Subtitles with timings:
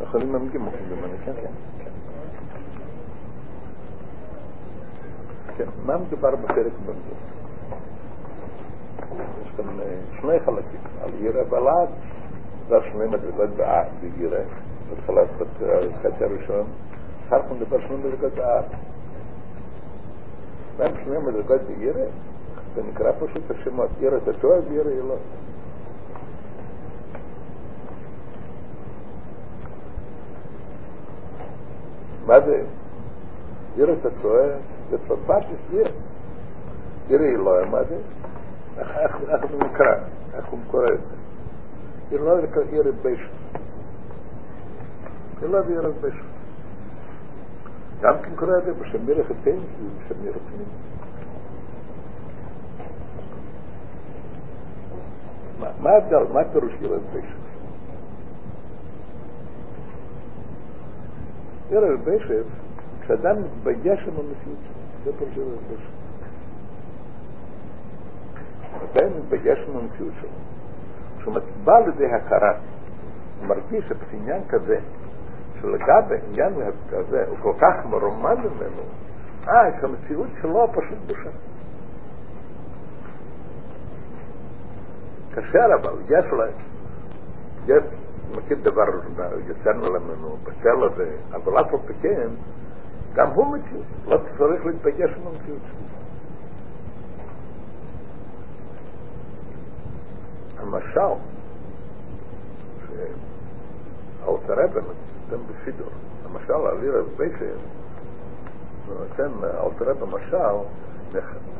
[0.00, 1.52] יכולים להמגים כמדומני, כן, כן.
[5.56, 7.16] כן, מה מדובר בפרק במגילה?
[9.42, 9.64] יש כאן
[10.20, 11.88] שני חלקים, על ירא בלעד,
[12.66, 13.50] דבר שני מדרגות
[14.00, 14.38] בירא,
[14.90, 15.28] בתחילת
[15.94, 16.66] החטא הראשון,
[17.26, 18.64] אחר כך נדבר שני מדרגות באב.
[20.78, 22.06] מהם שני מדרגות בירא?
[22.74, 25.16] זה נקרא פשוט השמות, ירא תתוע וירא אלוה.
[32.26, 32.62] מה זה?
[33.76, 34.38] ירא תתוע
[34.90, 35.88] זה פרפטס ירא.
[37.08, 37.98] ירא אלוה, מה זה?
[38.78, 39.16] איך
[39.50, 39.94] זה נקרא?
[40.34, 41.16] איך הוא קורא את זה?
[42.12, 43.30] אלוה זה ירא בישת.
[45.42, 46.36] אלוה זה ירא בישת.
[48.00, 49.60] גם כן קורא את זה בשם מלך התאים,
[49.98, 50.68] בשם מלך התאים.
[55.80, 56.72] מה ההבדל, מה הפירוש
[61.69, 62.09] ילד בשף?
[62.09, 62.61] ילד בשף,
[63.01, 66.01] כשאדם מתבייש עם המציאות שלו, זה פירוש ילד בשף.
[68.83, 70.29] מתי מתבייש עם המציאות שלו?
[71.19, 72.51] כשהוא בא לידי הכרה,
[73.39, 74.75] הוא מרגיש את עניין כזה,
[75.53, 76.53] שלגבי עניין
[76.87, 78.81] כזה הוא כל כך מרומז ממנו,
[79.49, 81.37] אה, שהמציאות שלו פשוט בושה.
[85.35, 86.43] כאשר אבל יש לו,
[87.63, 87.83] יש,
[88.30, 88.82] מכיר דבר
[89.46, 92.30] יצאנו לנו בצל הזה, אבל אף על כן,
[93.14, 95.86] גם הוא מציאות, לא צריך להתבייש עם המציאות שלו.
[100.56, 101.20] המשל,
[104.20, 105.90] שהאוטרבן נותן בסידור,
[106.24, 107.56] המשל על עיר בייסר,
[108.88, 110.56] נותן האוטרבן משל,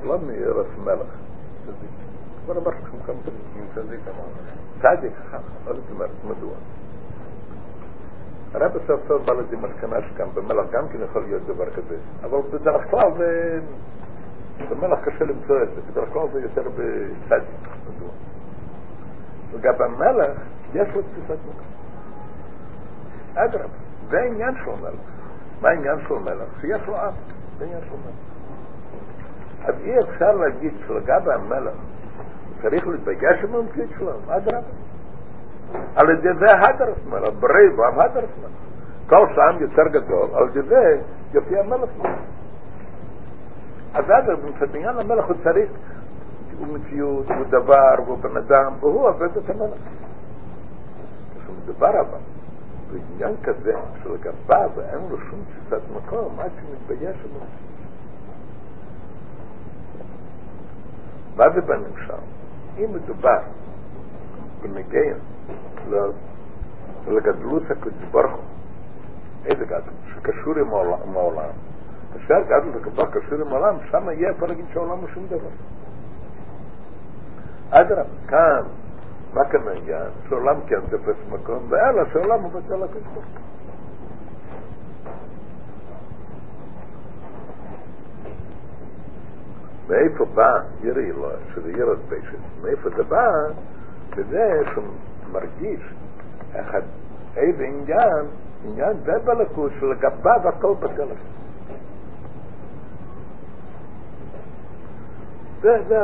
[0.05, 1.19] לא מארץ מלך,
[1.59, 2.06] צדיק.
[2.55, 4.27] לכם כמה פעמים, צדיק אמר,
[4.79, 6.55] צדיק חכם, מה זאת אומרת, מדוע?
[8.55, 12.39] הרב סוף סוף בא לידי מסקנה שגם במלך גם כן יכול להיות דבר כזה, אבל
[12.53, 13.61] בדרך כלל זה,
[14.71, 18.11] במלך קשה למצוא את זה, בדרך כלל זה יותר בצדיק, מדוע?
[19.53, 21.73] וגם במלך יש לו תפיסת מקום.
[23.35, 23.75] אדרבה,
[24.09, 25.21] זה העניין של מלך.
[25.63, 26.61] מה העניין של מלך?
[26.61, 27.13] שיש לו עם,
[27.59, 28.37] זה העניין של מלך.
[29.69, 31.83] אז אי אפשר להגיד שלגבי המלך
[32.63, 34.69] צריך להתבייש עם המציאות שלו, אדרבה.
[35.95, 38.51] על ידי זה הדרס מלך, ברי בו הדרס מלך.
[39.09, 41.03] כל שעם יותר גדול, על ידי זה
[41.33, 42.21] יופיע מלך מלך.
[43.95, 45.71] אז אדרבה, מצד עניין המלך הוא צריך
[46.59, 49.89] הוא מציאות, הוא דבר, הוא בן אדם, והוא עובד את המלך.
[51.39, 52.19] כשמדובר אבל
[52.91, 57.39] בעניין כזה, שלגביו אין לו שום תפיסת מקום, עד שמתבייש בו.
[61.37, 62.13] מה זה בנמשל?
[62.79, 63.39] אם מדובר
[64.63, 65.15] בנגיע
[67.07, 68.43] לגדלות הקדוש ברוך הוא,
[69.45, 69.95] איזה גדלות?
[70.05, 70.55] שקשור
[71.07, 71.51] עם העולם.
[72.13, 75.51] כאשר גדלות הקדוש ברוך קשור עם העולם, שם יהיה אפשר להגיד שהעולם הוא שום דבר.
[77.71, 78.63] אדרבה, כאן,
[79.33, 80.11] מה כאן העניין?
[80.29, 83.25] שעולם כן תופס מקום, ואללה, שעולם הוא בצל הקדוש
[89.90, 92.40] מאיפה בא ירי לו, שזה ירד פשט?
[92.64, 93.28] מאיפה זה בא?
[94.18, 94.86] בזה שהוא
[95.34, 95.94] מרגיש
[97.38, 98.26] איזה עניין,
[98.64, 101.08] עניין זה בלכות שלגביו הכל בטל
[105.62, 105.96] זה, זה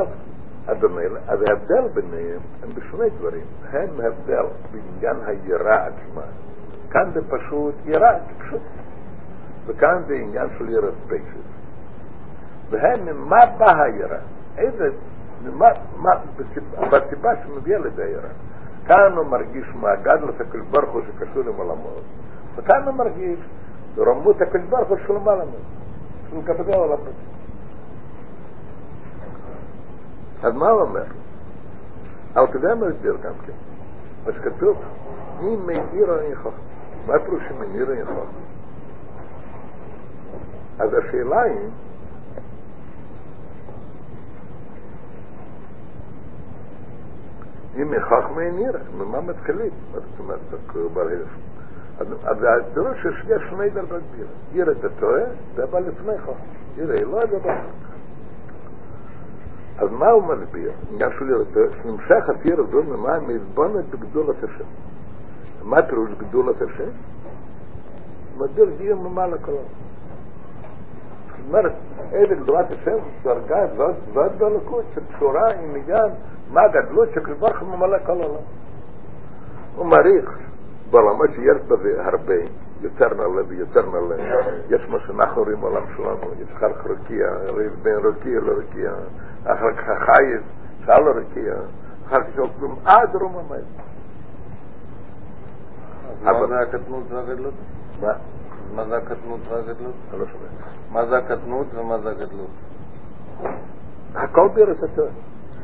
[0.67, 3.45] אז ההבדל ביניהם הם בשני דברים.
[3.71, 6.21] הם הבדל בעניין היראה עצמה.
[6.89, 8.61] כאן זה פשוט יראה, פשוט.
[9.65, 11.50] וכאן זה עניין של יראת פשט.
[12.72, 14.20] והם, ממה בא היראה?
[14.58, 14.84] איזה,
[15.44, 15.66] ממה,
[15.96, 16.10] מה,
[16.90, 18.30] בסיבה שמביאה לזה היראה.
[18.86, 22.02] כאן הוא מרגיש מהגדלת הקדוש ברוך הוא שקשור עם עולמות.
[22.56, 23.38] וכאן הוא מרגיש
[23.96, 25.56] רוממות הקדוש ברוך הוא של למעלה ממנו.
[26.30, 27.14] של כבדי העולמות.
[30.42, 31.04] אז מה הוא אומר?
[32.34, 33.52] על כזה מסביר גם כן.
[34.26, 34.76] אז כתוב,
[35.40, 36.62] אם מאיר אין חכם.
[37.06, 38.42] מה פירוש שמאיר אין חכם?
[40.78, 41.68] אז השאלה היא,
[47.76, 49.70] אם אין עיר, ממה מתחילים?
[49.92, 50.40] זאת אומרת,
[50.94, 51.24] ברגע
[52.00, 52.38] אז
[52.70, 54.28] הפירוש שיש שני דרגות בירה.
[54.52, 55.22] עיר אתה טועה,
[55.54, 56.46] זה בא לפני חכם.
[56.76, 57.52] עיר אלוה זה בא
[59.78, 60.72] אז מה הוא מסביר?
[60.90, 64.64] עניין של ירדו, שנמשך התיר הזו ממה מזבונת בגדולת השם.
[65.62, 66.90] מה פירוש גדולת השם?
[68.36, 69.52] מסביר דיון ממעלה כל.
[71.50, 71.74] مرد
[72.12, 73.68] even durante sempre largar
[74.14, 76.10] vanda la coisa chorar e mijar
[76.50, 78.40] magad lucha que barra uma malaca lá
[79.78, 80.28] ومريخ
[80.92, 82.48] برا ماشي يرتضي هربين
[82.82, 84.28] يترنا الذي يترنا الذي
[84.70, 88.94] يسمى سناخوري ملام شلانو يتخرخ ركيا ريل بين ركيا لركيا
[89.46, 90.44] اخرك خايز
[90.86, 91.68] سال ركيا
[92.04, 93.62] اخرك شوكم ادرو ما ما
[96.22, 96.46] ما
[98.02, 98.20] ما
[98.72, 99.94] רום מה זה הקטנות והגדלות?
[100.10, 100.46] אני לא שומע.
[100.90, 102.50] מה זה הקטנות ומה זה הגדלות?
[104.14, 104.80] הכל בירס.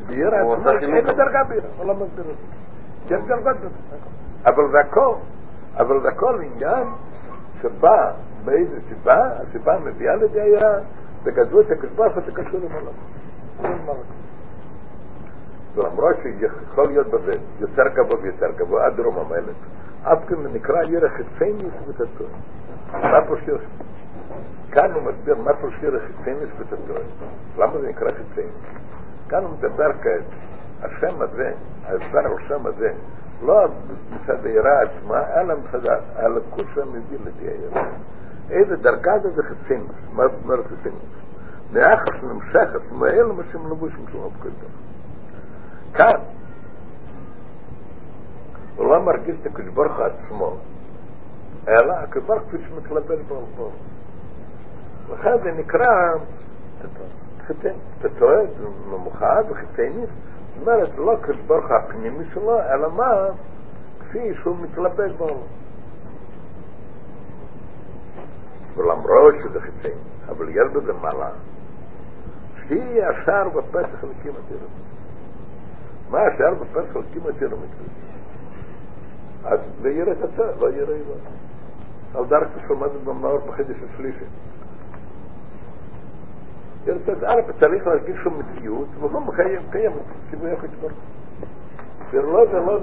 [0.07, 0.95] בירה חילוק.
[0.95, 3.15] אין דרגה בירה, הוא לא מסביר את זה.
[3.15, 3.71] יש דרגות.
[4.45, 5.15] אבל זה הכל,
[5.77, 6.87] אבל זה הכל עניין
[7.61, 8.11] שבא
[8.45, 10.79] באיזה סיבה, הסיבה מביאה לידי היה
[11.23, 12.93] בגדלות הקדוש שקשור עם עולם.
[15.75, 19.57] ולמרות שיכול להיות בזה יותר גבוה ויותר גבוה עד דרום המלך,
[20.03, 22.27] אף כן נקרא ירח חיצייניס ותתור.
[22.93, 23.57] מה פושיר?
[24.71, 26.97] כאן הוא מסביר מה פושיר חיצייניס ותתור.
[27.57, 28.55] למה זה נקרא חיצייניס?
[29.29, 30.35] כאן הוא מדבר כעת,
[30.79, 31.51] השם הזה,
[31.83, 32.89] ההסבר על השם הזה,
[33.41, 33.67] לא
[34.11, 37.91] מצד היראה עצמה, אלא מצד הלקות שהמביא לידי היראה.
[38.49, 40.15] איזה דרגה זה זה חיצייניס?
[40.15, 41.19] מה זאת אומרת חיצייניס?
[41.73, 43.67] מאחר שנמשכת, מאלו מה שהם
[44.11, 44.69] שלו בכל דבר.
[45.93, 46.21] כאן,
[48.75, 50.57] הוא לא מרגיש את הוא עצמו,
[51.67, 53.71] אלא הקדוש שמתלבט בו בו.
[55.09, 55.87] לכן זה נקרא
[57.47, 58.43] חיתן, תטועה,
[58.85, 63.27] ממוחד וחיתניס, זאת אומרת, לא הקדוש ברוך הפנימי שלו, אלא מה?
[63.99, 65.43] כפי שהוא מתלבט בו.
[68.75, 69.97] ולמרות שזה חיתן,
[70.29, 71.29] אבל יש בזה מעלה,
[72.67, 74.67] שהיא השער בפסח לקים התירה.
[76.09, 77.89] מה השאר בפסח חלקים יותר מצוין.
[79.43, 81.13] אז זה ירא את הצד, לא ירא איבה.
[86.85, 89.91] ירא את הצד, א', צריך להרגיש שם מציאות, והוא מקיים, קיים
[90.29, 90.87] ציווי יחד כבר.
[92.11, 92.79] זה לא, זה לא,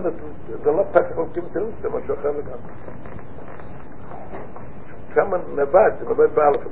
[0.64, 2.72] זה לא פסח חלקים יותר זה משהו אחר לגמרי.
[5.14, 6.66] שם נבד, זה נבד באלף.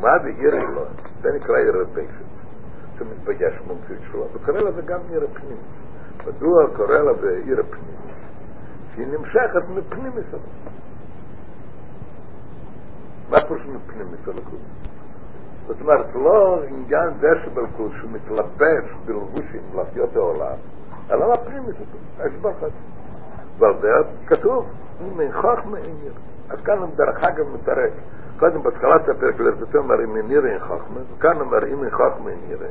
[0.00, 0.84] מה זה ירא לו?
[1.22, 2.30] זה נקרא ירא פשט.
[2.98, 5.60] שמתבייש במציאות שלו, וקורא לזה גם עיר הפנימית.
[6.26, 8.16] מדוע קורא לזה עיר הפנימית?
[8.94, 10.79] שהיא נמשכת מפנימית שלו.
[13.30, 14.42] מה פירוש מפנימית שלו?
[15.66, 20.56] זאת אומרת, לא עניין זה שבלכות שהוא מתלבש בלבושים לחיות העולם,
[21.10, 22.72] אלא מה פנימית שלו, יש ברחת.
[23.58, 23.88] ועל זה
[24.26, 24.66] כתוב,
[25.00, 26.12] אם אין חכמה אין עיר.
[26.48, 27.92] אז כאן דרך אגב מתרק.
[28.38, 32.30] קודם בהתחלת הפרק לרצותו אומר אם אין ירא אין חכמה, וכאן אומר אם אין חכמה
[32.30, 32.68] אין ירא.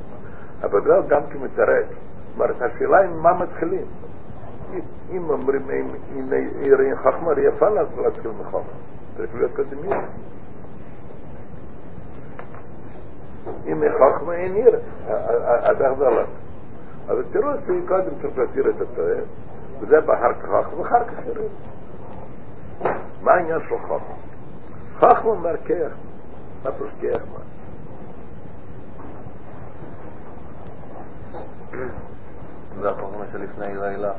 [0.64, 1.86] אבל זה גם כמתרק.
[1.90, 3.86] זאת אומרת, השאלה היא מה מתחילים.
[5.10, 8.74] אם אומרים אם ירא אין חכמה, הרי יפה להתחיל מחכמה.
[9.18, 9.84] צריך להיות קודם
[13.66, 14.80] אם חכמה אין ירא.
[15.62, 16.30] אז הלך?
[17.08, 19.22] אבל תראו שקודם צריך להתיר את הטועה,
[19.80, 21.48] וזה באחר כך ואחר כך ירא.
[23.22, 24.16] מה העניין של חכמה?
[24.96, 25.98] חכמה אומר כיח.
[26.64, 27.40] מה פירוש כיח מה?
[32.74, 34.14] זה החוכמה שלפני לילה.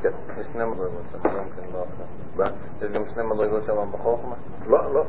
[0.00, 0.10] כן.
[0.38, 2.06] יש שני מדרגות שם, גם כן, לא אחת.
[2.36, 2.44] מה?
[2.82, 4.34] יש גם שני מדרגות שם בחוכמה?
[4.66, 5.04] לא, לא.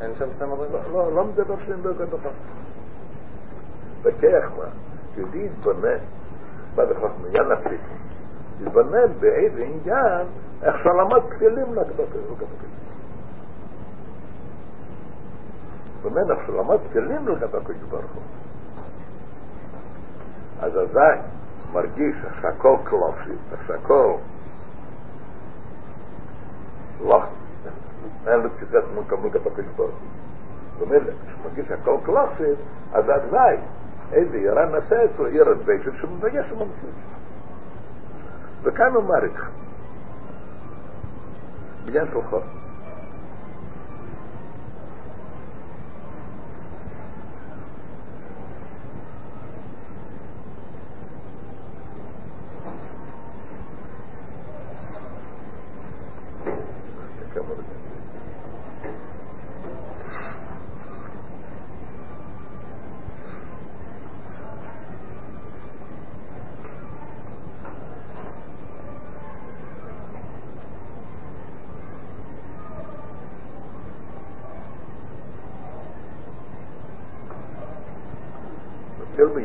[0.00, 0.80] אין שם שני מדרגות?
[0.92, 2.30] לא, לא, מדבר שני מדרגות בחכמה.
[4.06, 4.64] בכיח מה?
[5.16, 5.98] יהודי יתבונן.
[6.76, 7.26] מה זה חכמה?
[7.28, 7.76] עניין נפשי.
[8.60, 10.26] יתבונן באיזה עניין,
[10.62, 12.02] איך שלמד כלים לגבי
[16.06, 18.22] התבונן איך שלמד כלים לגבי הקדוש ברוך הוא.
[20.60, 21.22] אז עדיין
[21.72, 24.16] מרגיש שהכל קלופי, שהכל
[27.00, 27.18] לא,
[28.26, 30.08] אין לו תפיסת מולקה מולקה בקדוש ברוך הוא.
[30.72, 33.60] זאת אומרת, כשמרגיש שהכל קלופי, אז עדיין
[34.12, 36.94] איזה ירה נעשה אצלו ירד ביישב שמבייש עם המציאות.
[38.62, 39.50] וכאן הוא מעריך.
[41.84, 42.16] בעניין של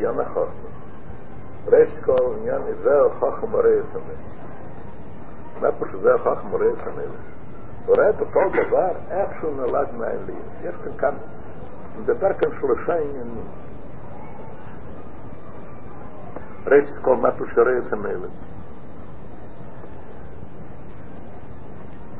[0.02, 0.12] חוכמה.
[0.12, 0.68] בעניין החוכמה.
[1.66, 4.14] ראשית כל עניין, זה החוכמה מראה יסמל.
[5.60, 7.10] מה פה שזה החוכמה מראה יסמל?
[7.86, 10.42] הוא רואה בכל דבר איך שהוא נולד מהאלים.
[10.62, 11.14] יש כאן כאן,
[11.96, 13.44] מדבר כאן שלושה עניינים.
[16.66, 18.28] ראשית כל מה פה שראה יסמל.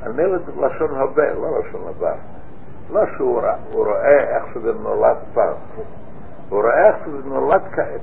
[0.01, 2.15] הנלד לשון הווה, לא לשון עבר.
[2.91, 5.57] לא שהוא ראה, הוא רואה איך שזה נולד פעם.
[6.53, 8.01] הוא רואה איך שזה נולד כעת.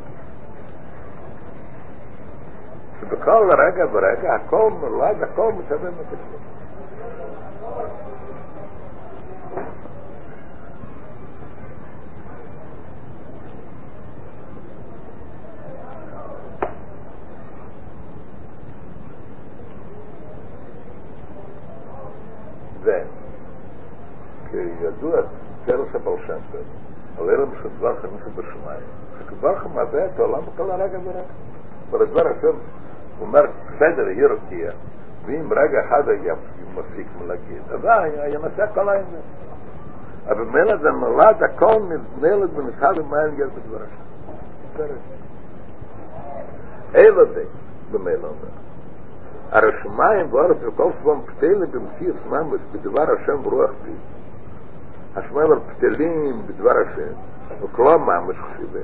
[2.99, 6.39] שבכל רגע ורגע הכל נולד, הכל מתהווה מבפנים.
[22.83, 23.03] זה,
[24.51, 25.21] כידוע,
[25.65, 26.61] פרס הבר שם טוב,
[27.19, 28.83] על אלם של דבר חמיסו בשמיים,
[29.19, 30.07] שכבר מהווה
[30.69, 31.21] בכל הרגע ורגע.
[31.89, 32.59] אבל הדבר השם,
[33.21, 34.71] אומר, בסדר, יהיה רקיע,
[35.25, 36.33] ואם רגע אחד היה
[36.77, 39.21] מפסיק מלהגיד, אז היה נעשה כל העניין.
[40.25, 41.79] אבל ממילא זה נולד, הכל
[42.21, 44.09] נלד ונשאר במים יש בדבר השם.
[46.95, 47.45] אלא די,
[47.91, 48.49] במילא אומר.
[49.51, 53.91] הרי שמיים ואורץ וכל סבום פתלים במציאות ממש בדבר השם ברוח בי.
[55.15, 57.13] השמיים על פתלים בדבר השם,
[57.63, 58.79] וכלום ממש חשיבה.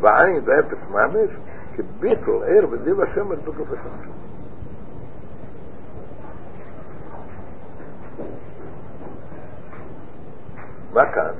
[0.00, 1.30] ועין זה אפס ממש,
[1.76, 4.10] כביטל ער וזיו השם על בגוף השם.
[10.92, 11.32] מה כאן?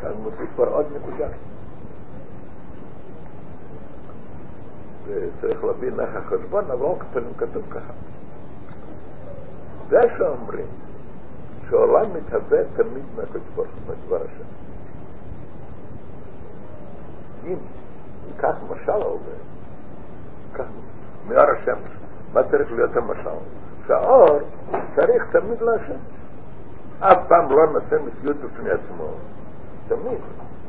[0.00, 1.28] כאן מוסיף כבר עוד נקודה.
[5.06, 6.96] וצריך להבין איך החשבון, אבל לא
[7.38, 7.92] כתוב ככה.
[9.88, 10.66] זה שאומרים
[11.72, 14.44] שהעולם מתהווה תמיד מהקדוש ברוך הוא, מהדבר השם.
[17.46, 17.56] אם
[18.26, 19.36] ניקח משל על זה,
[20.54, 20.64] כך
[21.28, 21.88] מאור השמש,
[22.32, 23.44] מה צריך להיות המשל?
[23.86, 24.38] שהאור
[24.70, 25.98] צריך תמיד להשם.
[26.98, 29.08] אף פעם לא נעשה מציאות בפני עצמו.
[29.88, 30.20] תמיד.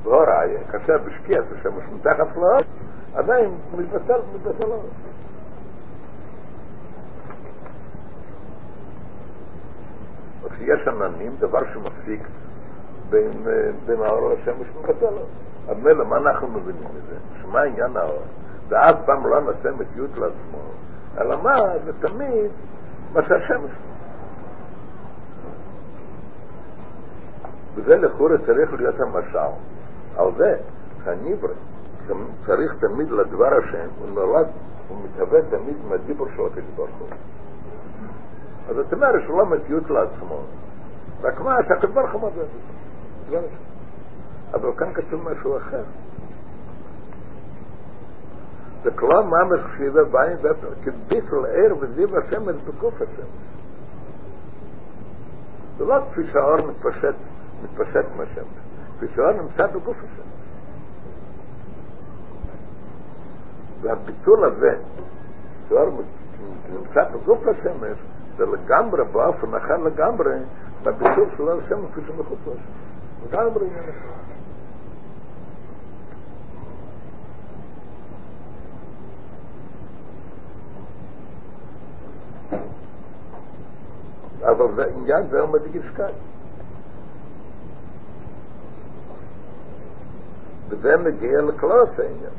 [0.03, 2.61] באור העין, כאשר בשקיעת השמש מתחת לאור,
[3.15, 4.89] עדיין מתבטל, מתבטל האור.
[10.53, 12.27] כשיש עננים, דבר שמפסיק
[13.09, 13.45] בין,
[13.85, 15.17] בין האור לשמש מתבטל.
[15.67, 17.15] אז מילא, מה אנחנו מבינים מזה?
[17.41, 18.21] שמה עניין האור?
[18.69, 20.59] זה אף פעם לא נעשה מציאות לעצמו,
[21.17, 21.59] אלא מה?
[21.85, 22.51] זה תמיד
[23.13, 23.71] מה שהשמש.
[27.75, 29.37] וזה לכאורה צריך להיות המשל.
[30.17, 30.55] על זה,
[31.05, 31.53] הניבר
[32.45, 34.47] צריך תמיד לדבר השם, הוא נולד,
[34.87, 37.07] הוא מתהווה תמיד מהדיבור של הקדוש ברוך הוא.
[38.69, 40.41] אז זאת אומרת שהוא לא מציאות לעצמו,
[41.21, 41.51] רק מה
[42.11, 42.45] הוא מבין,
[43.25, 43.63] דבר השם.
[44.53, 45.83] אבל כאן כתוב משהו אחר.
[48.83, 50.37] זה כלום ממש חשיבה בעין
[50.83, 53.27] כביטל ער וזיו השמש בגוף השם.
[55.77, 57.15] זה לא כפי שהאור מתפשט,
[57.63, 58.47] מתפשט מהשמש,
[58.97, 60.33] כפי שהאור נמצא בגוף השמש.
[63.81, 64.83] והביטול הזה,
[65.69, 66.01] שהאור
[66.69, 70.35] נמצא בגוף השמש, זה לגמרי, באופן אחר לגמרי,
[70.85, 72.61] מהביטול של השמש כפי שמחוץ לשמש.
[73.27, 74.23] לגמרי עניין אחר.
[84.43, 86.13] אבל זה עניין זה עומד גשקאי.
[90.69, 92.33] וזה מגיע לקלוס העניין.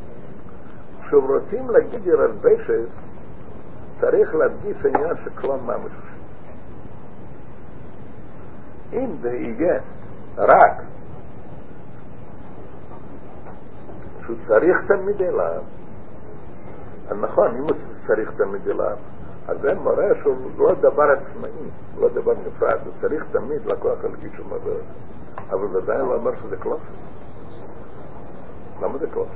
[1.02, 3.13] כשרוצים להגיד ירד בשס,
[4.00, 5.92] צריך להדגיש עניין של כלום ממש.
[8.92, 9.80] אם זה יהיה
[10.38, 10.82] רק
[14.26, 15.62] שהוא צריך תמיד אליו,
[17.22, 18.96] נכון, אם הוא צריך תמיד אליו,
[19.48, 24.16] אז זה מראה שהוא לא דבר עצמאי, לא דבר נפרד, הוא צריך תמיד לקוח על
[24.16, 24.80] גישו מדבר.
[25.36, 26.82] אבל זה עדיין לא אומר שזה קלוס.
[28.82, 29.28] למה זה קלוס?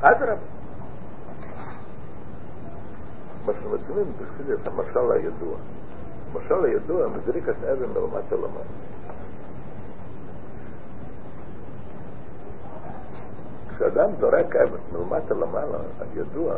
[0.00, 0.59] אדרבה.
[3.46, 5.56] מה שמציבים בחסידס, המשל הידוע.
[6.32, 8.60] המשל הידוע מזריק את אבן מלמטה למטה.
[13.68, 16.54] כשאדם זורק אבן מלמטה למעלה, אז ידוע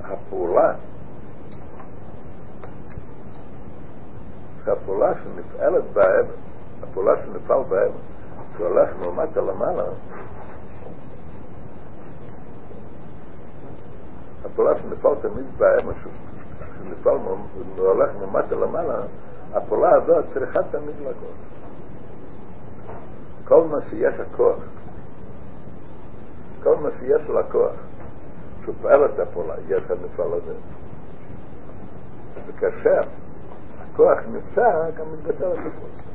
[0.00, 0.74] שהפעולה,
[4.64, 6.32] שהפעולה שנפעלת באבן,
[6.82, 7.98] הפעולה שנפעל באבן,
[8.56, 9.84] שהולך מלמטה למעלה,
[14.44, 15.92] הפעולה שנפעל תמיד באבן,
[16.82, 17.16] שנפעל
[17.76, 19.02] והולך מלמטה למעלה,
[19.52, 21.36] הפעולה הזאת צריכה תמיד לקרות.
[23.44, 24.58] כל מה שיש הכוח,
[26.62, 27.74] כל מה שיש לכוח,
[28.62, 30.54] שהוא פועל את הפעולה, יש המפעל הזה.
[32.46, 33.00] וכאשר
[33.80, 36.08] הכוח נמצא, גם מתבטל הפעולה.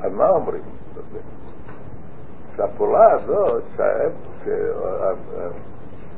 [0.00, 0.62] אז מה אומרים?
[2.56, 3.62] שהפעולה הזאת,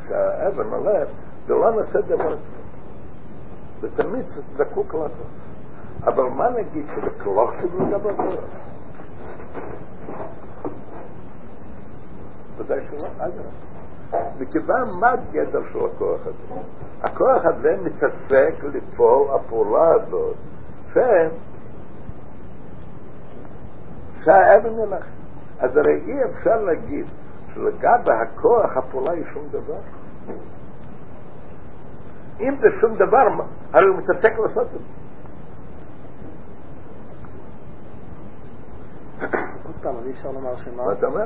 [0.09, 1.09] שהאבן הולך,
[1.47, 2.57] זה לא נעשה דבר כזה.
[3.81, 5.27] זה תמיד זקוק לעשות.
[6.05, 8.45] אבל מה נגיד שבכלוך שלו לגבי הכוח?
[12.57, 13.45] ודאי שלא, אגב.
[14.41, 16.61] מכיוון מה הגדר של הכוח הזה?
[17.03, 20.37] הכוח הזה מתעסק לפעול הפעולה הזאת,
[20.93, 20.99] ש...
[24.25, 25.07] שהאבן ילך.
[25.59, 27.07] אז הרי אי אפשר להגיד
[27.49, 29.81] שלגבי הכוח הפעולה היא שום דבר.
[32.41, 34.79] אם זה שום דבר, הרי הוא מתעסק לעשות את זה.
[39.65, 41.25] עוד פעם, אז אי אפשר לומר שמה, מה אתה אומר?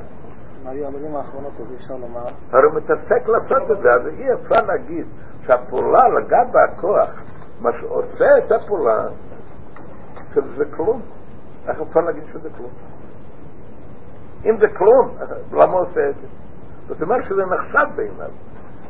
[0.65, 4.07] מה היו המילים האחרונות, אז אי אפשר לומר, הרי הוא מתעסק לעשות את זה, אז
[4.07, 5.07] אי אפשר להגיד
[5.43, 7.11] שהפעולה לגבי הכוח,
[7.61, 9.05] מה שעושה את הפעולה,
[10.35, 11.03] שזה כלום.
[11.69, 12.71] איך אפשר להגיד שזה כלום?
[14.45, 15.17] אם זה כלום,
[15.53, 16.27] למה עושה את זה?
[16.89, 18.31] זאת אומרת שזה נחשב בעיניו.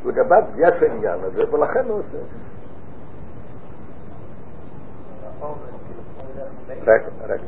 [0.05, 2.51] לגביו יש העניין הזה, ולכן הוא עושה את זה.
[6.69, 7.43] רגע, רגע.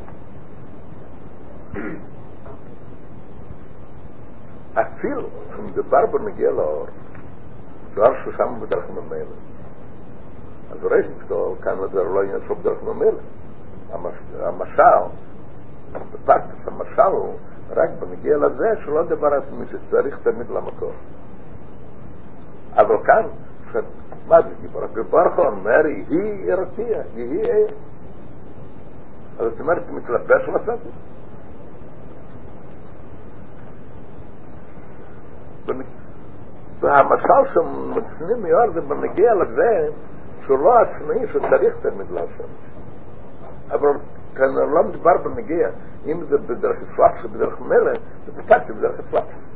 [4.74, 6.86] אפילו כשמדובר בנגיע לאור,
[7.92, 9.36] דבר ששם בדרך ממילא.
[10.72, 13.20] אז ראשית כל, כאן זה לא עניין של בדרך ממילא.
[13.92, 15.18] המש- המשל,
[16.14, 17.34] בפרקטוס המשל הוא
[17.70, 20.92] רק בנגיע לזה שלא דבר עצמי שצריך תמיד למקור.
[22.76, 23.30] אבל כאן,
[24.28, 24.88] מה זה דיבר?
[24.88, 27.68] בברך אומר, יהי ירתיע, יהי עיר.
[29.40, 30.90] אז זאת אומרת, מתלבש לעשות את זה.
[35.68, 36.04] בנ-
[36.80, 39.96] והמשל שמצנים מיוער זה בנגיע לזה
[40.42, 42.50] שהוא לא עצמאי שצריך תמיד לעשות.
[43.68, 44.00] אבל
[44.36, 45.70] כאן לא מדובר בנגיע,
[46.06, 49.53] אם זה בדרך אסלאפס או בדרך מלך, זה בטקטי בדרך אסלאפס.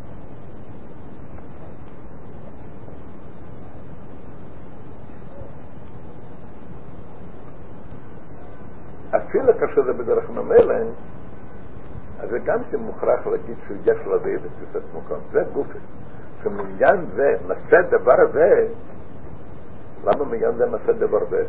[9.09, 10.75] אפילו כאשר זה בדרך ממילא,
[12.19, 15.19] אז זה גם כן מוכרח להגיד שיש לו איזה תפיסת מקום.
[15.29, 15.79] זה גופי.
[16.43, 18.73] שמעניין זה, נעשה דבר הזה,
[20.03, 21.45] למה מעניין זה נעשה דבר זה?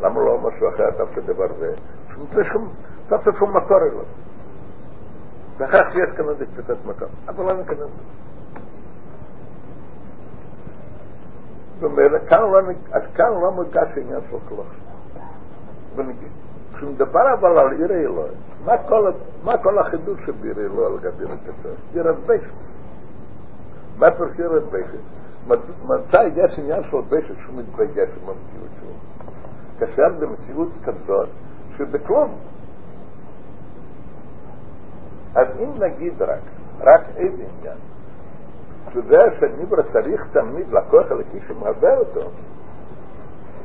[0.00, 1.74] למה לא משהו אחר תעשה דבר זה?
[2.14, 2.26] שום,
[3.38, 4.04] שום מקור אליו.
[5.58, 7.08] ואחר כך יש כאן איזה תפיסת מקום.
[7.28, 8.24] אבל לא ניכנס לזה.
[11.80, 14.68] במילא, כאן לא, נג- אז כאן לא מוגש עניין של כלוך.
[16.76, 18.38] כשמדבר אבל על עיר אלוהים,
[19.44, 21.94] מה כל, החידוש שבעיר אלוהים לגבי רצפת?
[21.94, 22.50] עיר הבשת.
[23.98, 24.98] מה פירוש עיר הבשת?
[25.48, 28.90] מתי יש עניין של בשת שהוא מתבייש עם המציאות שלו?
[29.78, 31.28] כאשר זה מציאות כזאת
[31.76, 32.34] שזה כלום.
[35.34, 36.42] אז אם נגיד רק,
[36.80, 37.78] רק איזה עניין,
[38.92, 42.20] שזה שהניבר צריך תמיד לקוח הלקי שמהווה אותו,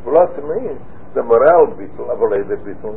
[0.04, 0.76] הוא לא עצמאי,
[1.16, 2.94] der Moral bitte, aber leider bitte.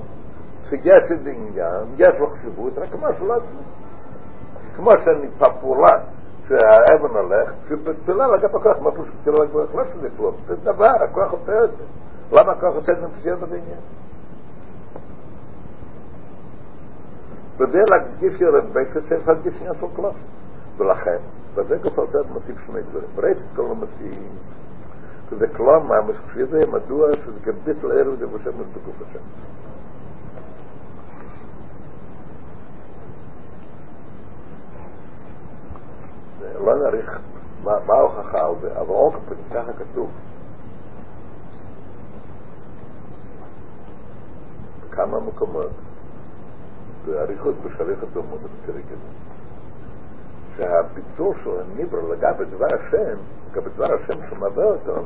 [0.68, 3.58] Forget it in ja, get what you would, da kann man so lassen.
[4.76, 6.04] Kann man schon nicht papula,
[6.46, 10.18] zu haben alle, zu bestellen, da kann man mal so bestellen, aber was ist das
[10.18, 10.34] los?
[10.48, 11.70] Das da war, kann ich das.
[12.30, 13.78] Lama kann ich das nicht sehen da bin ja.
[17.56, 19.64] Bedeel ik gif je dat beetje zegt, dat gif je
[25.32, 29.24] שזה כלום ממש, כפי זה מדוע שזה כביט לערב זה בשם בגוף השם.
[36.64, 37.20] לא נעריך
[37.64, 40.10] מה מה ההוכחה על זה, אבל אור כפי ככה כתוב.
[44.80, 45.70] בכמה מקומות,
[47.06, 49.31] באריכות בשליחת דומות בפרק הזה.
[50.56, 53.18] שהביצור של הניבר לגבי דבר השם,
[53.50, 55.04] לגבי דבר השם שמהווה אותו,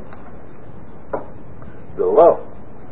[1.96, 2.38] זה לא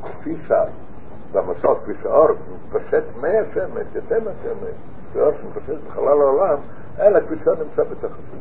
[0.02, 4.76] כפי שבמשל, כפי שהאור מתפשט מהשמש, יוצא מהשמש,
[5.12, 6.58] שהאור שמתפשט בחלל העולם,
[6.98, 7.82] אלא כפי נמצא
[8.14, 8.40] השמש.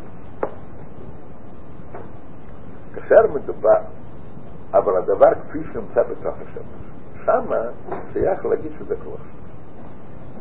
[2.93, 3.81] כאשר מדובר,
[4.73, 6.83] אבל הדבר כפי שנמצא בתוך השמש,
[7.25, 7.61] שמה
[8.13, 9.21] שייך להגיד שזה כוח.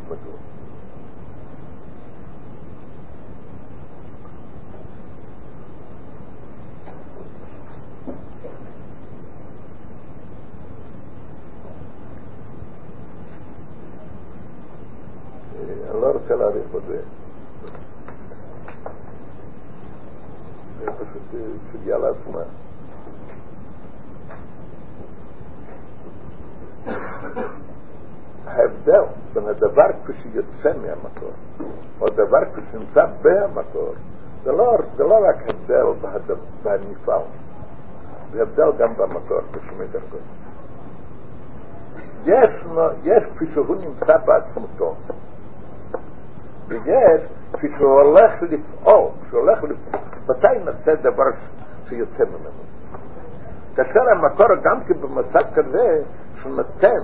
[0.05, 0.52] מדוע?
[15.63, 17.03] אני לא רוצה להאריך בזה.
[20.79, 21.41] זה פשוט
[21.73, 22.43] סוגיה לעצמה.
[28.47, 31.33] ההבדל בין הדבר כפי שיוצא מהמקור,
[32.01, 33.95] או הדבר כפי שנמצא במקור,
[34.45, 36.09] זה לא, זה לא רק הבדל
[36.63, 37.25] בנפעל,
[38.33, 40.21] זה הבדל גם במקור בשמי דרגות.
[42.21, 42.65] יש,
[43.03, 44.95] יש כפי שהוא נמצא בעצמותו,
[46.69, 51.25] ויש כפי שהוא הולך לפעול, כשהוא הולך לפעול, מתי נעשה דבר
[51.89, 52.63] שיוצא ממנו?
[53.77, 56.03] כאשר המקור גם כן במצב כזה
[56.43, 57.03] שנותן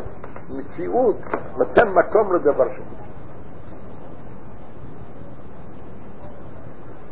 [0.49, 1.17] מציאות,
[1.59, 2.99] נותן מקום לדבר שני.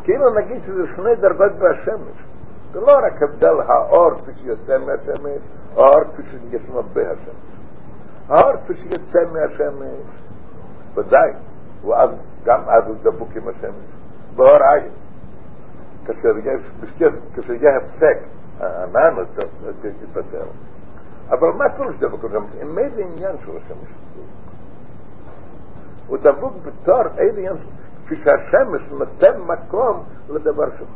[0.02, 2.24] כאילו נגיד שזה שני דרגות בהשמש.
[2.72, 5.42] זה לא רק הבדל האור כפי שיוצא מהשמש,
[5.76, 7.56] או האור כפי שישנו בהשמש.
[8.28, 10.06] האור כפי שיוצא מהשמש,
[10.94, 11.30] ודאי,
[11.82, 12.10] הוא אז,
[12.46, 13.86] גם אז הוא דבוק עם השמש,
[14.36, 14.92] באור עין.
[16.06, 16.70] כאשר יש,
[17.34, 18.18] כאשר יהיה הפסק,
[18.60, 19.24] הענן
[19.84, 20.46] יתפטר.
[21.28, 22.62] אבל מה פירוש דבוק עם השמש?
[22.62, 23.90] עם איזה עניין של השמש?
[26.06, 27.56] הוא דבוק בתור איזה עניין,
[28.04, 30.86] כפי שהשמש נותן מקום לדבר שלו.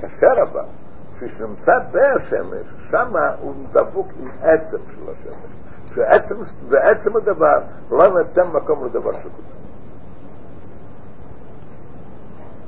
[0.00, 0.81] כאשר אבל,
[1.22, 5.52] כפי שנמצא בהשמש, שמה הוא דבוק עם עצם של השמש.
[5.94, 6.34] שעצם,
[6.68, 7.58] ועצם הדבר
[7.90, 9.30] לא נותן מקום לדבר שלו.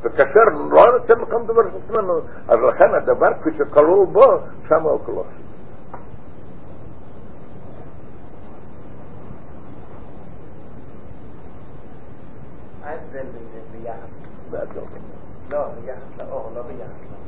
[0.03, 0.41] וכאשר
[0.71, 4.39] לא נותן מקום לדבר שלנו, אז לכן הדבר כפי שכלול בו,
[4.69, 5.25] שמה הוא כלול.
[12.83, 13.27] ההבדל
[13.73, 14.75] ביחס.
[15.51, 17.24] לא, ביחס לאור, לא ביחס לאור.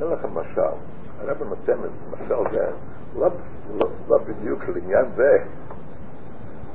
[0.00, 0.60] אתן לכם משל,
[1.18, 1.78] הרב נותן
[2.12, 2.72] משל זה,
[3.16, 3.28] לא,
[3.74, 5.38] לא, לא בדיוק לעניין זה,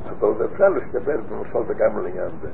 [0.10, 2.50] אבל אפשר להשתמש במשל זה גם לעניין זה.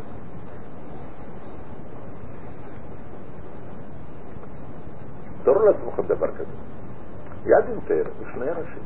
[5.43, 6.53] תארו לעצמכם דבר כזה,
[7.45, 8.83] יד עם תאר, ושני אנשים.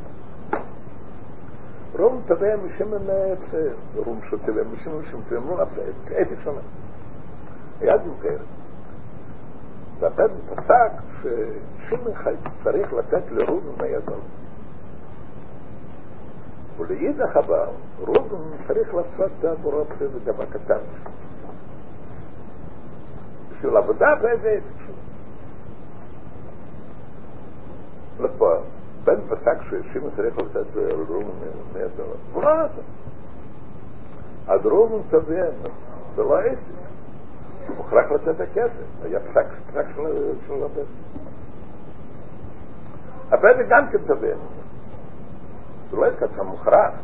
[2.00, 5.82] רום תבע משמן הפסר, רום שתבע משמן שמצרים, לא הפסר,
[6.16, 6.62] עתק שונה.
[7.82, 8.38] יד עם תאר.
[10.00, 12.12] והבן פסק ששמן
[12.64, 14.20] צריך לתת לראובן דולר.
[16.78, 20.80] ולאידך אבל, ראובן צריך לעשות עבורו בסדר דבר קטן.
[23.50, 24.60] בשביל עבודה באיזה
[28.20, 28.52] לפה,
[29.04, 32.16] בן פסק ששמן צריך לתת לראובן מאה דולר.
[32.34, 32.82] הוא לא נתן.
[34.48, 35.70] אז ראובן תבע,
[36.16, 36.75] זה לא עסק.
[37.70, 39.86] מוכרח לתת את הכסף, היה פסק פסק
[40.48, 40.90] של הבן.
[43.32, 44.36] הבן גם כן תבע.
[45.90, 47.00] זה לא עסקת המוכרח,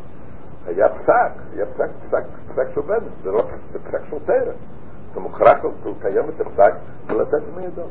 [0.66, 3.42] היה פסק, היה פסק, פסק, פסק של בן, זה לא
[3.82, 4.52] פסק של תרא.
[5.12, 6.72] אתה מוכרח לקיים את הפסק
[7.08, 7.86] ולתת מידו.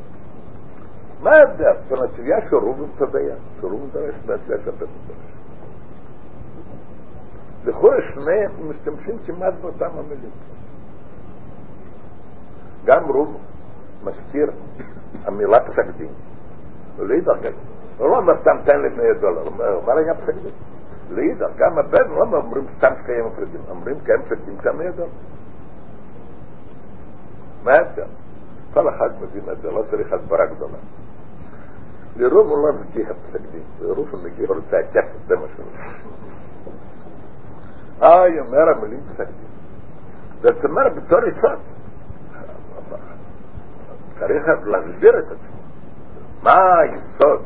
[1.24, 5.32] מה ההבדל בין התביעה של ראובן תבע, של ראובן דרש, והתביעה של בן דרש?
[7.64, 10.32] לכאורה שניהם משתמשים כמעט באותם המילים.
[12.86, 13.30] Gamrud
[14.04, 14.54] mas tira
[15.28, 16.12] a milata sagdin
[17.00, 17.62] ليقدر كده
[18.00, 19.50] لما استمتن 100 دولار
[19.88, 20.52] ما لا يبسك ده
[21.16, 24.90] ليقدر كما بين لما امرين استمتن كيما في الدين امرين كام في الدين كام 100
[24.90, 25.12] دولار
[27.66, 28.10] ما كان
[28.76, 30.82] طلع خد مدينة دولار طلع خد براك دولار
[32.16, 35.52] لروب الله مديها بسجدين لروف مديها رتها كافة ده مش
[38.04, 39.50] آه يا مرة مليون بسجدين
[40.44, 41.71] ده تمر بتوري صاد
[44.21, 45.57] צריך להסביר את עצמו.
[46.43, 47.43] מה היסוד?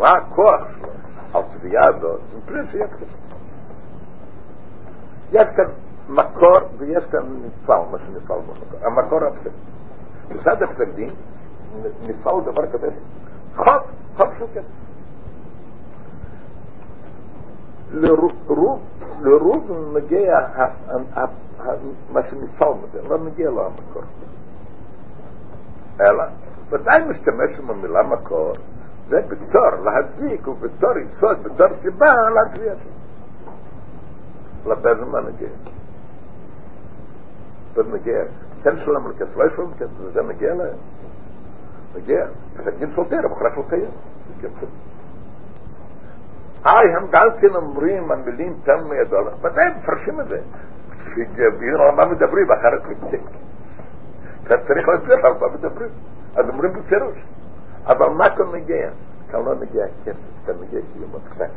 [0.00, 0.88] מה הכוח שלו?
[1.34, 3.16] התביעה הזאת, מפני שיהיה כסף.
[5.32, 5.72] יש כאן
[6.08, 8.78] מקור ויש כאן נפעל, מה שנפעל במקור.
[8.82, 9.50] המקור הפסק.
[10.28, 11.10] בסד הפסק דין
[12.00, 12.90] נפעל דבר כזה.
[13.54, 13.82] חוב,
[14.16, 14.80] חוב של כסף.
[19.20, 20.32] לרוב מגיע
[22.12, 24.02] מה שנפעל מזה, לא מגיע לו המקור.
[26.01, 26.23] אלא,
[26.69, 28.53] ודאי משתמש עם המילה מקור,
[29.07, 32.13] זה בתור להדביק ובתור יסוד, בתור סיבה.
[34.65, 35.49] לבן מה נגיע?
[37.75, 38.19] בן מגיע,
[38.63, 40.77] כן שלם לכסף, לא ישלם כסף, וזה מגיע להם.
[41.95, 43.91] מגיע, פסקים של תרם, מוכרח לקיים.
[46.65, 50.39] היי, הם גם כן אומרים, המילים מאה דולר, ודאי מפרשים את זה.
[51.35, 53.27] שיבינו על מה מדברים, אחרת אתה
[54.45, 55.89] צריך להסביר על מה מדברים.
[56.35, 57.17] אז אומרים בפירוש.
[57.85, 58.89] אבל מה כאן מגיע?
[59.31, 61.49] כאן לא מגיע כסף, כאן מגיע קיום מצחק.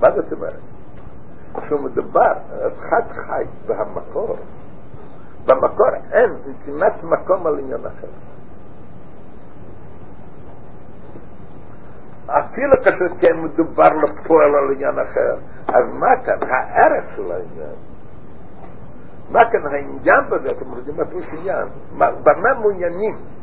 [0.00, 0.60] מה זאת אומרת?
[1.54, 4.36] כשהוא מדבר על חד חי בהמקור,
[5.46, 8.08] במקור אין נתינת מקום על עניין אחר.
[12.26, 15.34] אפילו כאשר כן מדובר לפועל על עניין אחר,
[15.68, 17.93] אז מה כאן הערך של העניין?
[19.30, 20.50] מה כאן העניין בזה?
[20.56, 21.68] אתם יודעים מה פירוש עניין?
[21.98, 23.34] במה מעוניינים?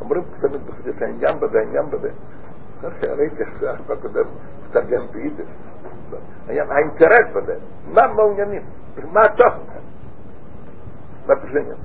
[0.00, 2.10] אומרים תמיד בחדש העניין בזה, העניין בזה.
[2.82, 4.28] ראיתי עכשיו בקודם,
[4.72, 5.46] תרגם ביידיש.
[6.48, 7.54] האינטרס בזה,
[7.94, 8.62] מה מעוניינים?
[9.12, 9.82] מה התוכן כאן?
[11.26, 11.78] מה פירוש העניין?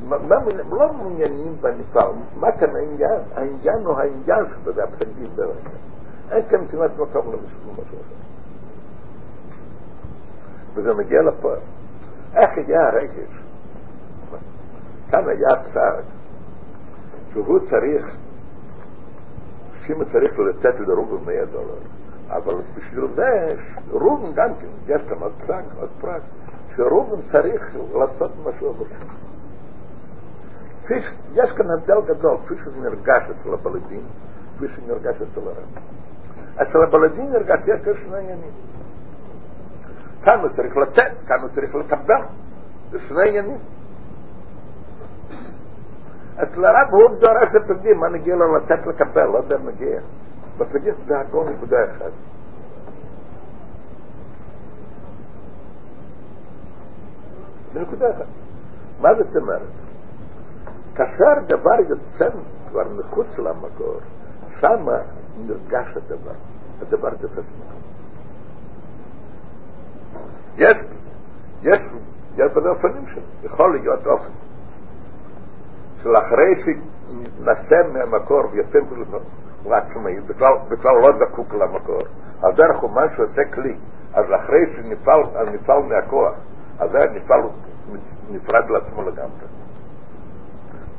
[0.00, 0.16] מה
[0.70, 3.20] לא מעוניינים בנפעל, מה כאן העניין?
[3.34, 5.70] העניין הוא העניין שבזה, הפסקים ברגע.
[6.30, 8.29] אין כאן כמעט מקום למשהו משהו אחר.
[10.80, 11.60] וזה מגיע לפועל.
[12.34, 13.40] איך הגיע הרגש?
[15.10, 16.04] כאן היה צעד
[17.32, 18.16] שהוא צריך,
[19.86, 21.78] שימה צריך לתת לרובן 100 דולר,
[22.28, 23.54] אבל בשביל זה
[23.90, 26.22] רובן גם כן, יש כאן עוד פרק, עוד פרק,
[26.76, 28.86] שרובן צריך לעשות משהו עבור
[31.32, 34.02] יש כאן הבדל גדול, כפי שזה נרגש אצל הבלדים,
[34.56, 35.68] כפי שזה נרגש אצל הרב.
[36.54, 38.69] אצל הבלדים נרגש יש שני עניינים.
[40.24, 42.22] כאן הוא צריך לתת, כאן הוא צריך לקבל.
[42.90, 43.58] זה שני עניינים.
[46.42, 50.00] אצל הרב הוא דורש את הדין, מה נגיע לו לתת לקבל, לא יודע מגיע.
[50.58, 52.12] בפגיע זה הכל נקודה אחת.
[57.72, 58.26] זה נקודה אחת.
[59.00, 59.72] מה זאת אומרת?
[60.94, 62.24] כאשר דבר יוצא
[62.68, 64.00] כבר מחוץ למקור,
[64.60, 64.98] שמה
[65.36, 66.34] נרגש הדבר.
[66.80, 67.79] הדבר תופס מקום.
[70.56, 70.76] יש,
[71.62, 71.80] יש,
[72.34, 74.32] יש בזה אופנים שלו, יכול להיות אופן.
[76.02, 78.78] של אחרי שנשם מהמקור ויוצא
[79.62, 82.00] הוא עצמאי, בכלל, לא זקוק למקור,
[82.42, 83.76] על דרך אומן שעושה כלי,
[84.14, 85.20] אז אחרי שנפעל
[85.54, 86.38] נפעל מהכוח,
[86.78, 87.40] אז זה נפעל
[88.30, 89.46] נפרד לעצמו לגמרי.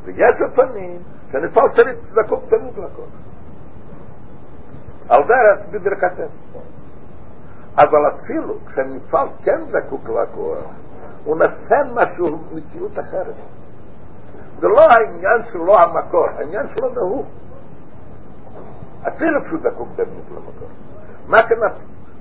[0.04, 3.10] ויש אופנים שנפעל צריך זקוק תמיד לכוח.
[5.10, 6.28] על דרך בדרכתנו.
[7.78, 10.74] אבל אפילו כשנפעל כן זקוק לכוח,
[11.26, 13.36] הוא נשא משהו, מציאות אחרת.
[14.58, 17.26] זה לא העניין שלו המקור, העניין שלו זה הוא.
[19.08, 20.70] אפילו כשהוא זקוק באמת למקור.
[21.28, 21.58] מה כאן,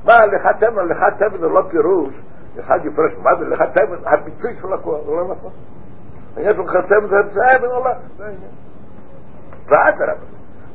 [0.04, 2.14] מה הליכת אבן, הליכת אבן זה לא פירוש,
[2.60, 3.98] אחד יפרש, מה זה הליכת אבן?
[4.06, 5.52] הביצוי של הכוח, זה לא נכון.
[6.36, 8.50] העניין של הליכת אבן זה אבן או לא, זה העניין.
[9.66, 10.26] ואדרבה,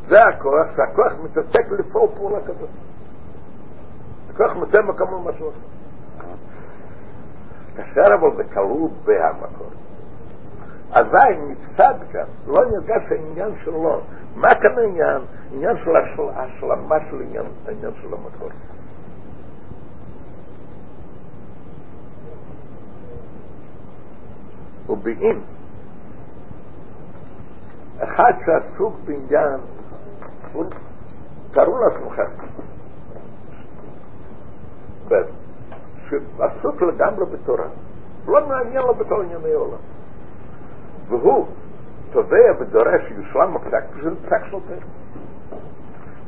[0.02, 2.70] זה הכוח, שהכוח מתעסק לפעול פעולה כזאת.
[4.36, 5.60] הכוח נותן מקום למשהו אחר.
[7.76, 9.70] כאשר אבל זה כלוא בהמקור.
[10.92, 14.02] אזי נפסד כאן, לא נרגש העניין שלו.
[14.36, 15.22] מה כאן העניין?
[15.52, 15.92] עניין של
[16.36, 18.50] השלמה של עניין, העניין של המקור.
[24.90, 25.42] ובאם
[27.98, 29.60] אחד שעסוק בעניין,
[31.52, 32.46] תארו לעצמכם,
[36.10, 37.68] שעסוק לגמרי בתורה,
[38.28, 39.78] לא מעניין לו בכל ענייני עולם.
[41.08, 41.48] והוא
[42.10, 44.90] תובע ודורש שיושלם הפסק, זה פסק של טכני.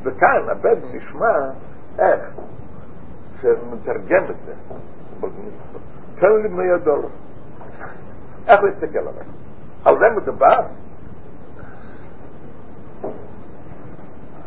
[0.03, 1.37] וכאן הבן נשמע
[1.99, 2.29] איך
[3.41, 4.53] שמתרגם את זה.
[6.15, 7.09] תן לי מאה דולר.
[8.47, 9.23] איך להסתכל עליו?
[9.85, 10.59] על זה מדובר?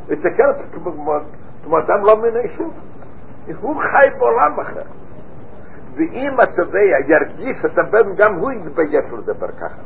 [0.09, 0.79] להסתכל
[1.65, 2.90] כמו אדם לא מן היישוב.
[3.61, 4.91] הוא חי בעולם אחר.
[5.97, 9.83] ואם התובע ירגיש את הבן, גם הוא יתבייש לדבר ככה.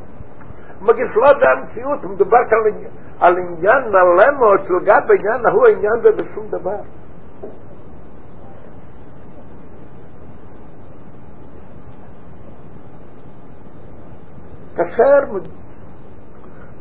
[0.81, 2.89] מגיש לא זה המציאות, מדבר כאן
[3.21, 6.81] על עניין מלא מאוד, שלגב בעניין ההוא העניין זה בשום דבר.
[14.77, 15.19] כאשר,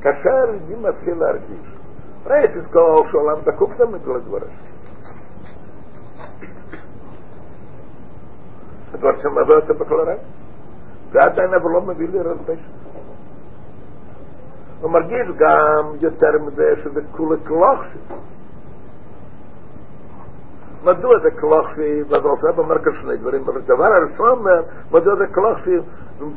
[0.02, 1.74] כאשר יהודי מתחיל להרגיש,
[2.26, 4.74] ראי כל שעולם דקוק תמיד לדברש.
[8.94, 10.16] הדבר שמביא אותו בכל הרע.
[11.12, 12.60] זה עדיין אבל לא מביא לי רזבש.
[14.82, 18.00] הוא מרגיש גם יותר מזה שזה כולה קלוחשי.
[20.84, 25.34] מדוע זה קלוחשי, ואז רופא אומר כאן שני דברים, אבל הדבר הראשון אומר, מדוע זה
[25.34, 25.78] קלוחשי,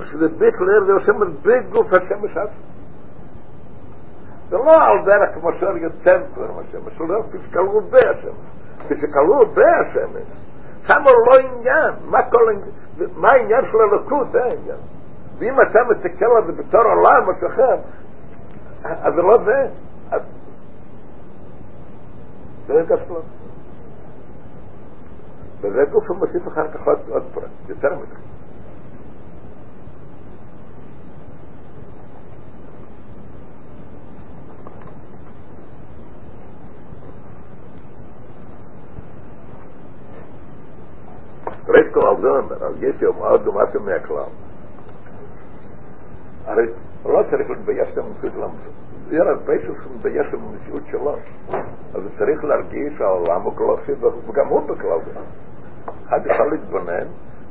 [0.05, 2.67] שזה ביטלר, זה עושה מרביק גוף השמש עצמו.
[4.49, 8.57] זה לא על דרך כמו שאר יוצא כבר השמש, זה לא כשקלו בהשמש.
[8.79, 10.46] כשקלו בהשמש,
[10.87, 12.71] שם לא עניין, מה כל העניין,
[13.17, 14.79] מה העניין של הלקות, זה העניין.
[15.39, 17.77] ואם אתה מתקל על זה בתור עולם, משהו אחר,
[18.85, 19.71] אז זה לא זה.
[22.67, 23.23] זה רגע שלו.
[25.59, 28.36] וזה גוף שמוסיף אחר כך עוד פרט, יותר מכך.
[41.67, 44.31] זה אומר, אז יש יום מאוד דומאסם מהכלל.
[46.45, 46.63] הרי
[47.05, 48.75] לא צריך להתבייש המציאות למציאות.
[49.09, 51.17] זה הרבה שהוא מתבייש עם המציאות שלו.
[51.95, 53.93] אז הוא צריך להרגיש שהעולם הוא קלוסי,
[54.29, 54.61] וגם הוא
[55.05, 55.21] זה.
[56.03, 57.07] אחד יכול להתבונן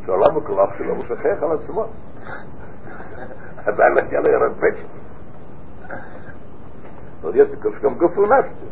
[0.05, 1.85] שהעולם הוא קלוסי והוא משחק על עצמו.
[3.65, 4.19] עדיין להגיע
[4.55, 4.87] פשע.
[7.21, 7.47] אבל יש
[7.83, 8.65] גם גוף הוא נפשי.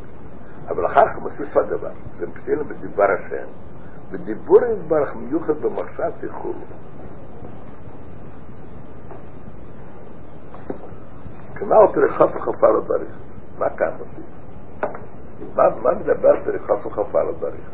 [0.67, 3.47] אבל אחר כך מוסיף עוד דבר, זה מתחיל בדיבר השם,
[4.13, 6.55] ודיבור יתברך מיוחד במחשב תיכול.
[11.55, 13.17] כנ"ל פריחת וחפה לדריך.
[13.59, 14.23] מה כאן עושים?
[15.55, 17.69] מה, מה מדבר פריחת וחפה לדריך?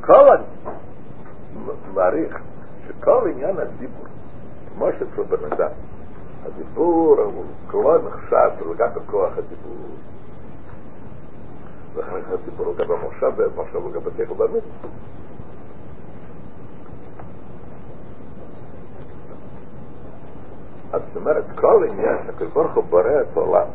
[0.00, 0.28] כל
[1.54, 2.42] המעריך
[2.86, 4.06] שכל עניין הדיבור,
[4.74, 5.70] כמו שאצל בן אדם,
[6.44, 9.86] הדיבור הוא כולו נחשב לגבי כוח הדיבור.
[11.94, 14.90] ואחרי זה הדיבור לגבי המושב, והמושב לגבי תכף במצווה.
[20.92, 23.66] אז זאת אומרת, כל עניין שהקדוש ברוך הוא בורא את העולם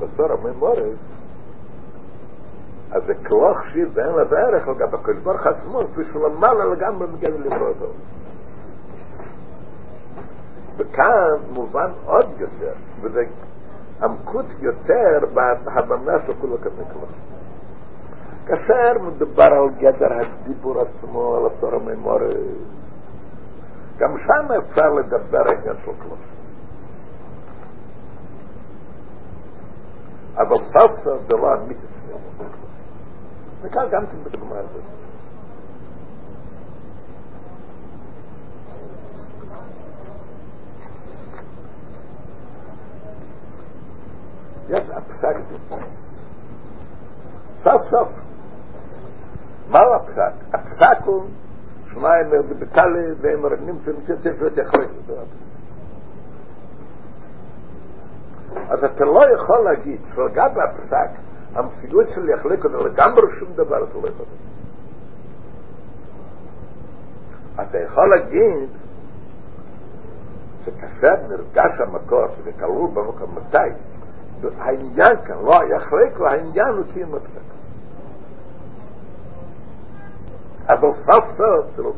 [0.00, 0.98] בצורה ממורית,
[2.90, 7.06] אז זה כוח שיר ואין לה בערך לגבי הקדוש ברוך עצמו, כפי שהוא למעלה לגמרי
[7.06, 7.86] מגן לברוא אותו.
[10.90, 12.72] וכאן מובן עוד יותר,
[13.02, 13.20] וזה
[14.02, 17.06] עמקות יותר בהבנה של כולו כמקלו.
[18.46, 22.54] כאשר מדובר על גדר הדיבור עצמו, על הסור הממורי,
[23.98, 26.18] גם שם אפשר לדבר עניין של כלום.
[30.34, 32.50] אבל סוף סוף זה לא אמיתי שלנו.
[33.62, 35.09] וכאן גם כן בדוגמה הזאת.
[44.70, 45.78] יש הפסק דין.
[47.56, 48.08] סוף סוף.
[49.70, 50.54] מהו הפסק?
[50.54, 51.24] הפסק הוא
[51.86, 52.26] שניים
[52.60, 54.90] בטלי והם נמצאים צריך להיות יחלק.
[58.68, 61.20] אז אתה לא יכול להגיד שלגבי הפסק
[61.54, 64.26] המציאות של יחלק אותו לגמרי שום דבר אתה לא יכול.
[67.54, 68.68] אתה יכול להגיד
[70.64, 73.89] שכאשר נרגש המקור שזה כלול במקום מתי
[74.58, 77.50] העניין כאן לא יחלק העניין הוא קיום הפסק
[80.68, 81.96] אבל סוף סוף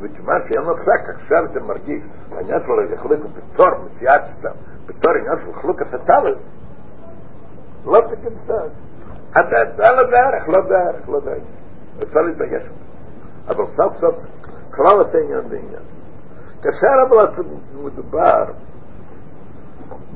[0.00, 2.04] וכיוון שאין הפסק עכשיו אתה מרגיש.
[2.32, 4.56] העניין שלו יחלק בתור מציאת סתם.
[4.86, 6.38] בתור עניין של חלוקת הטלס
[7.84, 8.68] לא תגיד סתם.
[9.30, 11.42] אתה לא דרך, לא דרך, לא דרך.
[12.02, 12.62] אפשר להתבייש.
[13.48, 14.14] אבל סוף סוף
[14.70, 15.82] כלל עושה עניין בעניין.
[16.62, 17.44] כאשר אבל
[17.84, 18.44] מדובר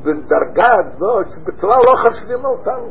[0.00, 2.90] בדרגה הזאת שבכלל לא חשבים אותנו.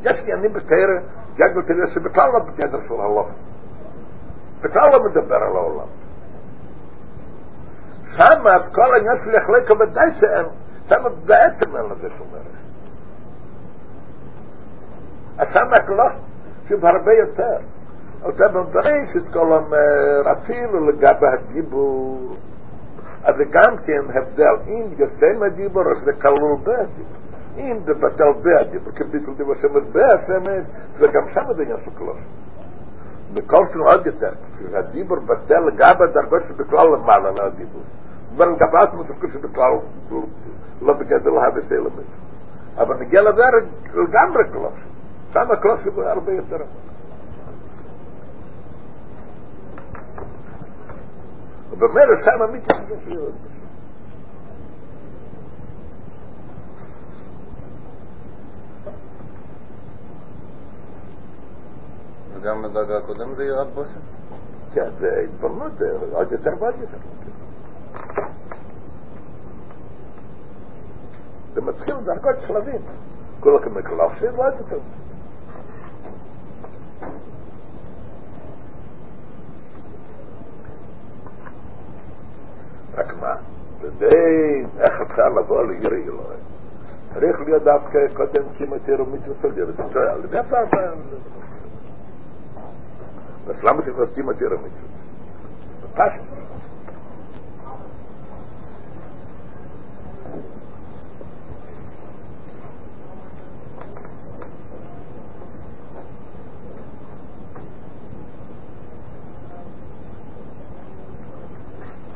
[0.00, 3.28] יש עניינים בתרא יגל תראה שבכלל לא בגדר של הלוך.
[4.58, 5.88] בכלל לא מדבר על העולם.
[8.16, 10.46] שם אז כל העניין של יחלק ודאי שאין
[10.88, 12.56] שם בעצם אין לזה שום ערך
[15.38, 16.04] אז שם לא
[16.68, 17.75] שוב הרבה יותר
[18.20, 22.36] אתה מבריש את כל אומר אפילו לגבי הדיבור.
[23.24, 24.56] אז זה גם כן הבדל.
[24.66, 27.16] אם יוצא מהדיבור אז זה כלול בדיבור.
[27.56, 30.64] אם זה בטל בדיבור כביטל דיבור שמות בהשמת
[30.96, 32.16] זה גם שם זה עניין של כלול
[33.34, 34.30] בכל שלו עוד יותר.
[34.78, 37.82] הדיבור בטל לגבי הדרגות שבכלל למעלה מהדיבור
[38.36, 39.72] אבל לגבי עצמו זה שבכלל
[40.80, 42.06] לא בגדר להביא סלמת
[42.76, 43.42] אבל נגיע לזה
[43.88, 44.72] לגמרי כלול
[45.32, 46.56] שם הכלול שזה הרבה יותר
[51.76, 53.34] ובמילא שם אמיתי שזה שירות.
[62.34, 64.00] וגם בדרגה הקודמת זה יראת בושת?
[64.74, 65.72] כן, זה התבוננות,
[66.12, 66.98] עוד יותר ועוד יותר.
[71.54, 72.80] זה מתחיל בדרגות שלבים.
[73.40, 74.78] כולו כמקלופים ועוד יותר.
[82.98, 83.34] הגמרא.
[83.80, 86.40] ודאין, איך אפשר לבוא לעיר אלוהים?
[87.14, 89.72] צריך להיות דווקא קודם כמעט עיר ומצוות על דירה.
[89.72, 91.00] זה טועה, על ידי הפעם.
[93.48, 96.45] אז למה אתם עושים את עיר פשוט.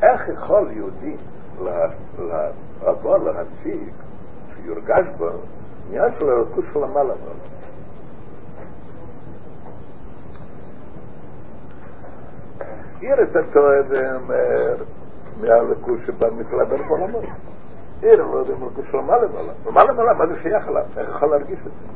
[0.01, 1.17] איך יכול יהודי
[2.81, 3.93] לבוא להציג,
[4.55, 5.29] שיורגש בו,
[5.87, 7.61] עניין של הרכוש של המעלה מעלה.
[12.99, 13.55] עיר את
[13.89, 14.83] ואומר
[15.37, 17.19] מהלכוש שבא מתלבר בעולמו.
[18.01, 19.53] עיר לא יודע אם הלכוש של המעלה מעלה.
[19.65, 20.83] ומעלה מעלה, מה זה שייך אליו?
[20.97, 21.91] איך יכול להרגיש את זה?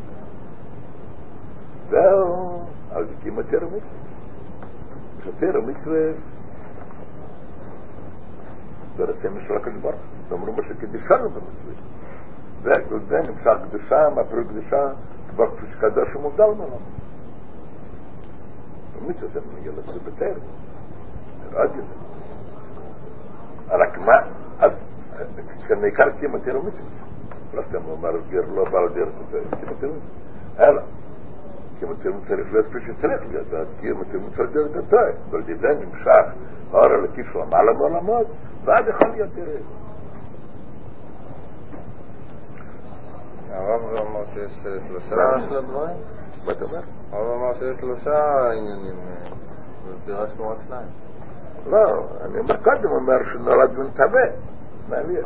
[1.90, 4.06] זהו, אז הקימו תיר מצווה.
[5.20, 6.35] שתיר מצווה
[8.98, 9.96] ורצים של הקדוש ברוך
[10.30, 10.38] הוא.
[10.38, 11.74] אמרו מה שקידשנו במצווה.
[13.08, 14.86] זה נמשך קדושה, מעביר קדושה,
[15.30, 16.80] כבר כפי שקדוש ומובדל ממנו.
[18.96, 20.34] במצווה זה ילד זה בתר.
[21.54, 22.06] עוד יותר.
[23.70, 24.18] רק מה,
[24.60, 24.72] אז
[25.58, 27.06] כשנעיקר כמתיר ומצווה.
[27.54, 30.84] לא סתם אומר גר לא בעל דרך זה, כמתיר ומצווה.
[31.84, 33.48] אלא, כמתיר צריך להיות כפי שצריך להיות,
[33.80, 35.10] כי כמתיר מצווה דרך הטועה.
[35.30, 36.26] אבל זה נמשך
[36.74, 38.28] אור אלוקי של המעלה בעולמות,
[38.64, 39.60] ואז יכול להיות תראה.
[43.50, 44.52] הרב אמר שיש
[44.88, 45.16] שלושה
[45.50, 45.98] של הדברים?
[46.46, 46.82] מה אתה אומר?
[47.12, 48.96] הרב אמר שיש שלושה עניינים,
[49.88, 50.88] ופירשנו רק שניים.
[51.66, 51.84] לא,
[52.22, 54.56] אני קודם, אומר שנולד בן טבע.
[54.90, 55.26] מעניין.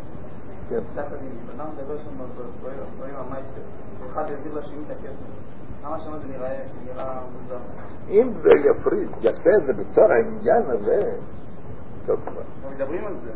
[0.71, 1.01] כן.
[1.55, 2.17] אדם מדבר שם
[2.63, 3.61] בדברים המייסטר.
[4.11, 5.25] אחד העביר לשני את הכסף.
[5.83, 6.27] למה שם זה
[6.85, 7.57] נראה מוזר?
[8.09, 11.17] אם זה יפריד, יפה זה בתור העניין הזה,
[12.05, 12.69] טוב כבר.
[12.75, 13.31] מדברים על זה.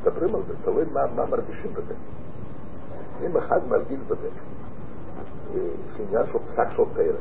[0.00, 1.94] מדברים על זה, תלוי מה, מה מרגישים בזה.
[3.20, 4.28] אם אחד מרגיש בזה,
[5.54, 5.60] אה,
[5.98, 7.18] עניין של פסק של תרא,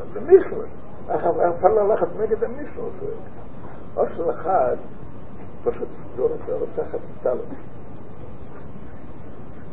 [0.00, 0.62] אז זה מישהו,
[1.54, 2.90] אפשר ללכת נגד המישהו.
[3.96, 4.76] או של אחד,
[5.64, 6.98] פשוט לא רוצה רוצחת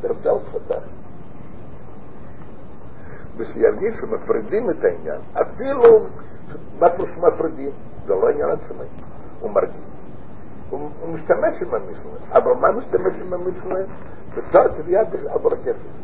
[0.05, 0.17] את טלב.
[0.17, 0.75] תרצה אותך
[3.37, 6.07] ושירגיש שמפרידים את העניין, אפילו
[6.79, 7.71] מה פירוש מפרידים,
[8.05, 8.87] זה לא עניין עצמאי,
[9.39, 9.81] הוא מרגיש.
[10.69, 13.79] הוא הוא משתמש עם המצווה, אבל מה משתמש עם המצווה?
[14.37, 16.03] בתור תביעה עבור הכסף.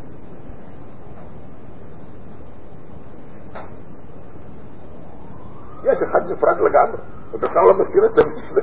[5.82, 6.98] יש אחד נפרד לגמרי,
[7.32, 8.62] ובכלל לא מזכיר את המצווה.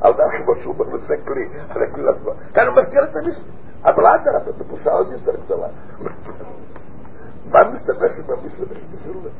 [0.00, 2.30] על דרך כמו שהוא בנושא כלי, על הכלי עצמו.
[2.54, 3.60] כאן הוא מזכיר את המצווה.
[3.84, 5.68] אבל אדרבה, בבושה עוד יותר גדולה.
[7.52, 9.30] מה משתמש המצווה בשביל זה?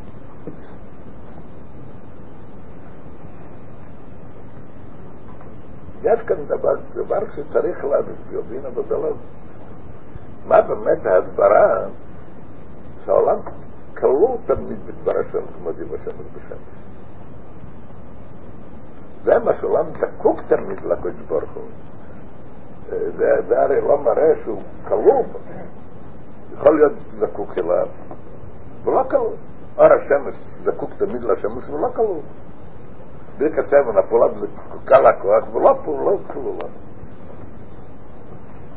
[6.03, 9.13] יש כאן דבר, דבר שצריך להבין, אבל זה לא...
[10.47, 11.87] מה באמת ההסברה
[13.05, 13.37] שהעולם
[13.97, 16.81] כלול תמיד בדבר השם כמו דיב השמש בשמש.
[19.23, 21.90] זה מה שהעולם זקוק תמיד לקדוש ברוך הוא.
[23.17, 25.27] זה, הרי לא מראה שהוא כלול,
[26.53, 27.87] יכול להיות זקוק אליו,
[28.85, 29.35] ולא כלול.
[29.79, 32.21] אור השמש זקוק תמיד לשמש ולא כלול.
[33.39, 36.67] ברכת סבן הפעולת זקוקה לכוח, ולא פעולה כלולה.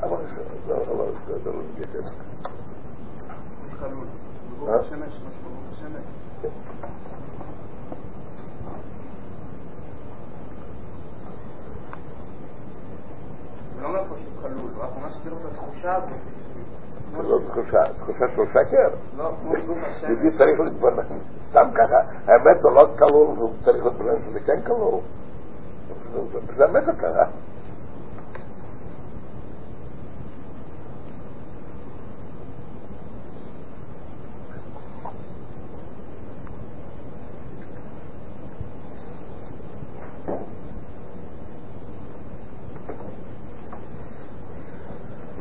[0.03, 0.17] אבל
[0.67, 2.15] לא זה לא מתייחס.
[3.79, 3.91] חלול.
[3.91, 4.55] אה?
[4.55, 6.05] בגובה השמש, משמעות השמש.
[13.72, 16.09] זה לא אומר פשוט חלול, הוא רק אומר שצריך את התחושה הזאת.
[17.13, 18.97] זה לא תחושה, תחושה שקר.
[19.17, 20.03] לא, בגובה השמש.
[20.03, 21.19] יהודי צריך להתבונן,
[21.49, 24.99] סתם ככה, האמת זה לא כלול, והוא צריך להתבונן שזה כן כלול.
[26.13, 26.91] זה- באמת זה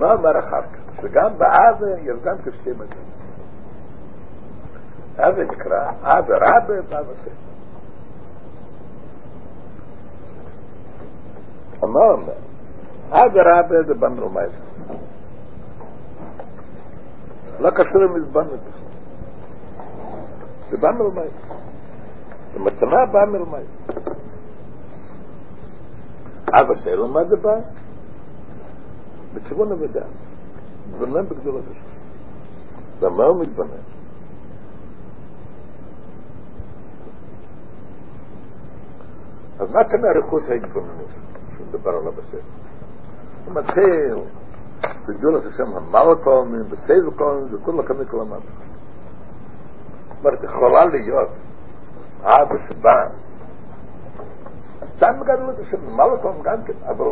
[0.02, 0.96] מה אומר אחר כך?
[0.96, 3.08] שגם באבה יש גם כשתי מדים.
[5.16, 7.52] אבה נקרא אבה רבה ואבה ספר.
[11.82, 12.32] מה אומר?
[13.10, 14.52] אדרבה זה בנדל מייס.
[17.60, 18.58] לא קשור עם בכלל.
[20.70, 21.32] זה בנדל מייס.
[22.52, 23.68] זה מתנה בנדל מייס.
[26.48, 27.54] אבא סלו מה זה בא?
[29.34, 30.04] בכיוון עבודה.
[30.90, 32.02] מתבונן בגדולת השם.
[33.00, 33.82] ומה הוא מתבונן?
[39.60, 41.10] אז מה כאן אריכות ההתבוננות
[41.58, 42.40] שמדבר עליו בסדר?
[43.44, 44.14] הוא מתחיל
[45.08, 48.38] בגדולת השם המלקולמים, בסייבקולמים, וכולו כמי כל המאמר.
[50.08, 51.38] זאת אומרת, יכולה להיות
[52.20, 53.06] אבא שבא
[54.96, 57.04] סתם גדלות השם, מלקום גם כן, אבל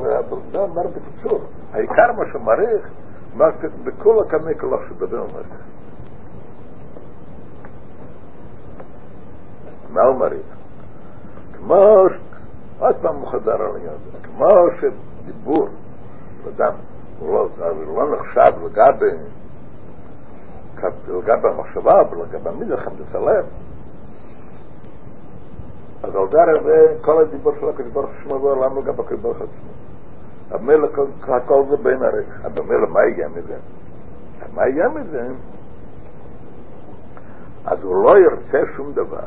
[0.51, 1.41] זה אומר בקיצור,
[1.73, 2.91] העיקר מה שמעריך,
[3.85, 5.71] בכל הקמי כלך שבדל מעריך.
[9.91, 10.47] מה הוא מעריך?
[11.53, 11.75] כמו,
[12.79, 14.47] עוד פעם הוא חזר על העניין הזה, כמו
[14.81, 15.69] שדיבור,
[16.49, 16.75] אדם,
[17.19, 17.49] הוא לא,
[17.97, 19.31] לא נחשב לגבי,
[21.09, 23.47] לגבי המחשבה, ולגבי המילה, חמדת הלב,
[26.03, 29.71] אז על דרך זה כל הדיבור של הקדוש ברוך שמו בעולם לגבי הקדוש ברוך עצמו.
[30.51, 30.89] המילא
[31.23, 32.45] הכל זה בין הרך.
[32.45, 33.57] אבל מילא מה יהיה מזה?
[34.53, 35.29] מה יהיה מזה?
[37.65, 39.27] אז הוא לא ירצה שום דבר.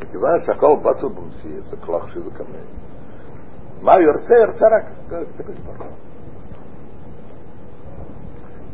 [0.00, 2.58] מכיוון שהכל בטל במציאות, זה כלך שזה כמי.
[3.82, 4.34] מה ירצה?
[4.34, 5.86] ירצה רק את הקדוש ברוך הוא.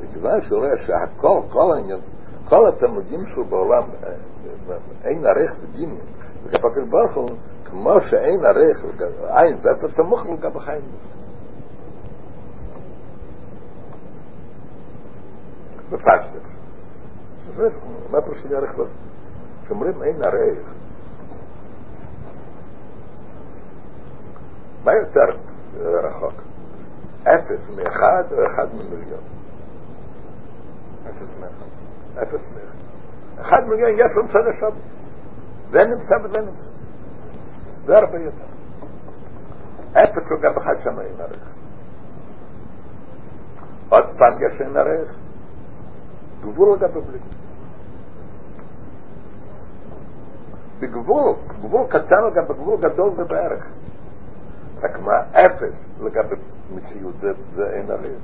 [0.00, 2.00] מכיוון שהוא רואה שהכל, כל העניין,
[2.48, 3.82] כל התלמודים שלו בעולם,
[5.04, 6.00] אין ערך בדינים,
[6.46, 9.02] הקדוש ברוך הוא, כמו שאין ערך,
[9.36, 10.82] עין ואפר סמוך לגבי חיים.
[15.90, 16.50] בפשטת.
[18.10, 18.94] מה פירוש אין ערך בזה?
[19.64, 20.74] כשאומרים אין ערך,
[24.84, 25.38] מה יותר
[26.04, 26.42] רחוק?
[27.22, 29.20] אפס מאחד או אחד ממיליון?
[31.08, 31.66] אפס מאחד.
[32.22, 32.78] אפס מאחד.
[33.40, 34.99] אחד מיליון יש לו מצד השבת.
[35.69, 36.67] זה נמצא וזה נמצא.
[37.85, 38.45] זה הרבה יותר.
[39.91, 41.53] אפס הוא גם אחד שם אין ערך.
[43.89, 45.15] עוד פעם יש אין ערך.
[46.41, 47.45] גבול לגבי בלי גבול.
[50.79, 53.65] בגבול, גבול קטן לגבי גבול גדול זה בערך.
[54.83, 56.35] רק מה אפס לגבי
[56.69, 58.23] מציאות זה, זה אין ערך.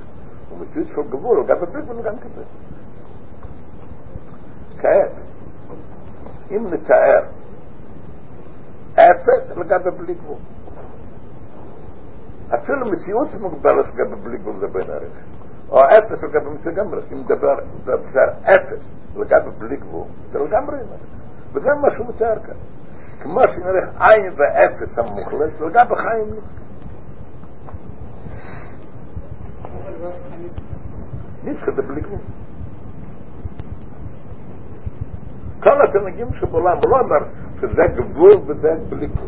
[0.52, 2.42] ומציאות של גבול לגבי בלי גבול גם כזה.
[4.78, 5.25] כעת,
[6.51, 7.23] אם נתאר
[8.93, 10.37] אפס לגבי בלי גבול.
[12.47, 15.23] אפילו מציאות מוגבלת לגבי בלי גבול זה בין ערך.
[15.69, 17.01] או אפס לגבי מציאות לגמרי.
[17.11, 18.83] אם נדבר דבר אפס
[19.15, 21.01] לגבי בלי גבול, זה לגמרי אין ערך.
[21.53, 22.55] וזה מה שהוא מתאר כאן.
[23.21, 26.67] כמו שנערך עין ואפס המוחלט, לגבי חיים נצחה.
[31.43, 32.19] נצחה זה בלי גבול.
[35.67, 39.27] כל התנהגים שבעולם, הוא לא אומר שזה גבול וזה בלי גבול.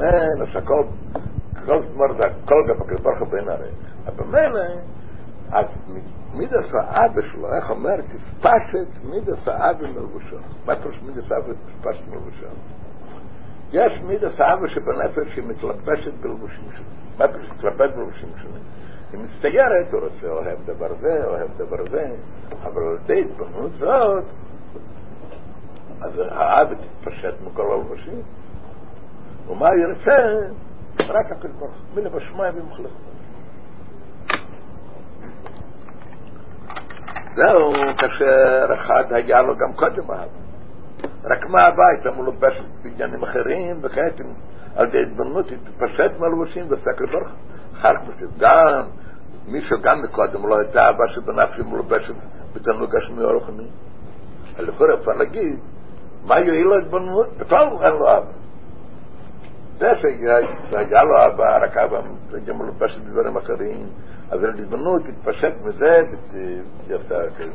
[0.00, 0.84] אין, אז הכל,
[1.66, 3.70] כל זמן זה הכל גם הקדוש ברוך בין הרי.
[4.06, 4.60] אבל מילא,
[5.50, 5.66] אז
[6.34, 10.36] מידס האבא שלו, איך אומר, תספשת מידס האבא מלבושו.
[10.66, 12.46] מה פירוש מידס האבא תספשת מלבושו?
[13.72, 16.84] יש מידס האבא שבנפש שמתלבשת בלבושים שלו.
[17.18, 18.50] מה פירוש מתלבשת בלבושים שלו?
[19.12, 22.14] היא מצטיירת, הוא רוצה אוהב דבר זה, אוהב דבר זה,
[22.62, 24.24] אבל על ידי התבוננות זאת,
[26.00, 28.22] אז האבא תתפשט מכל הלבושים.
[29.48, 30.16] ומה ירצה?
[31.08, 32.92] רק הקדוש ברוך הוא, מילה בשמיים ומחלך.
[37.36, 40.41] זהו, כאשר אחד היה לו גם קודם אהב.
[41.24, 44.20] רק מה הבית, הוא לובש בעניינים אחרים, וכעת
[44.76, 47.38] על ידי התבוננות התפשט מהלבושים ועשה הקדוש ברוך הוא.
[47.72, 48.82] אחר כך גם
[49.46, 52.14] מישהו גם מקודם לא הייתה אהבה שבנפשי מלובשת
[52.54, 53.68] בתענוג השמי הרוחני.
[54.58, 55.58] לכאורה אפשר להגיד,
[56.26, 57.26] מה יועיל לו התבוננות?
[57.38, 58.41] בכלל אין לו אהבה.
[59.82, 63.86] נא שייג, תאג לא בא, קאב עמ זעמלע פרש די ברע מקרין,
[64.30, 65.98] אז די בנו קיט פשק בזה,
[66.32, 66.58] די
[66.88, 67.14] יסטע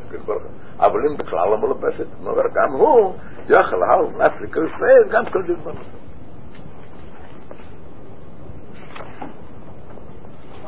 [0.09, 0.41] קלברג.
[0.79, 3.11] אבל אין בכלל בלע פשק נובר קאם ה,
[3.49, 5.71] יא קלאה, נאף קרוש מיי, גאט קוד די בא.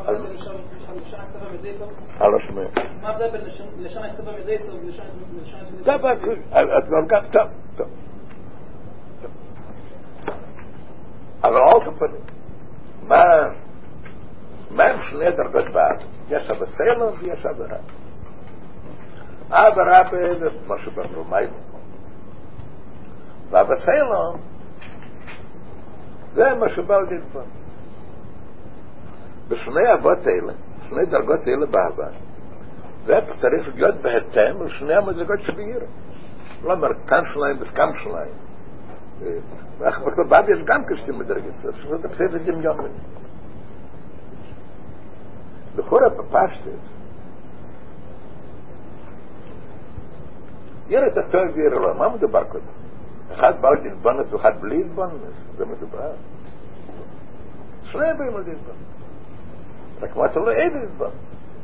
[0.05, 0.57] אדר ישאני
[1.03, 1.85] צלשאט בא מזה יסו?
[2.21, 2.61] אלא שמע.
[3.01, 5.83] מאב דאפרט לשאני צלשאט בא מזה יסו, לשאני זמנ לשאני.
[7.09, 7.37] קאב קט,
[11.41, 12.13] aber auch von
[13.07, 13.55] man
[14.69, 17.79] man schneider das bad jetzt aber selber wie es aber
[19.49, 21.49] aber aber das was über mein mein
[23.51, 24.39] aber selber
[26.33, 27.39] זה מה שבאלתי לפה.
[29.47, 30.53] בשני אבות האלה,
[30.89, 32.07] שני דרגות האלה באהבה,
[33.05, 35.79] זה צריך להיות בהתאם לשני המדרגות שבעיר.
[36.63, 38.48] לא אומר כאן שלהם וכאן שלהם.
[39.85, 42.91] כך בבא יש גם כשתי מדרגות, זה בסדר דמיון.
[45.75, 46.71] לכאורה בפשטת,
[50.87, 52.63] ירא את הטוב וירא לא, מה מדובר קודם?
[53.31, 55.11] אחד בעל דלבונת ואחד בלי דלבונת,
[55.57, 56.11] זה מדובר.
[57.83, 58.77] שניהם באים על דלבונת.
[60.01, 61.13] רק מה אתה לא אין דלבונת.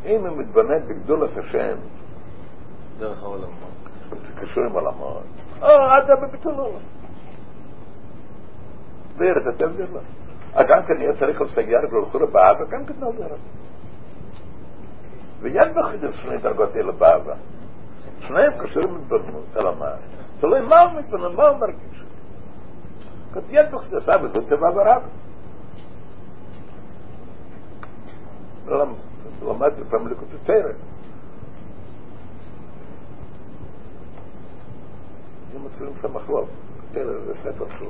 [0.06, 1.78] אם הוא מתבונן בגדולת השם,
[2.98, 3.50] דרך העולמות.
[4.10, 5.24] זה קשור עם עולמות.
[5.62, 6.80] או, אדם בביטול עולם.
[9.18, 9.40] וירא
[9.94, 10.00] לא.
[10.64, 13.36] גם כן יהיה צריך לסייע ולכאורה באהבה, גם כן נעזר.
[15.42, 17.34] ויד בחידוש שני דרגות אלה באהבה.
[18.20, 20.00] שניהם קשורים להתבוננות על המעט.
[20.40, 22.04] תלוי מה הוא מתבונן, מה הוא מרגיש.
[23.74, 25.04] בחידוש אבא, זה טבע ורב.
[29.42, 30.72] למדתי פעם לקוטי תרא.
[35.52, 36.50] זה מצליחים שם מחלוב.
[36.92, 37.86] תרא זה ספר של...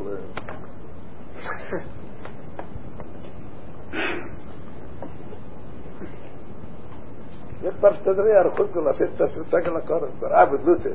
[7.62, 10.50] Jetzt darfst du drei Jahre kurz und lafiert, dass du sagst, dass du sagst, dass
[10.50, 10.86] du sagst,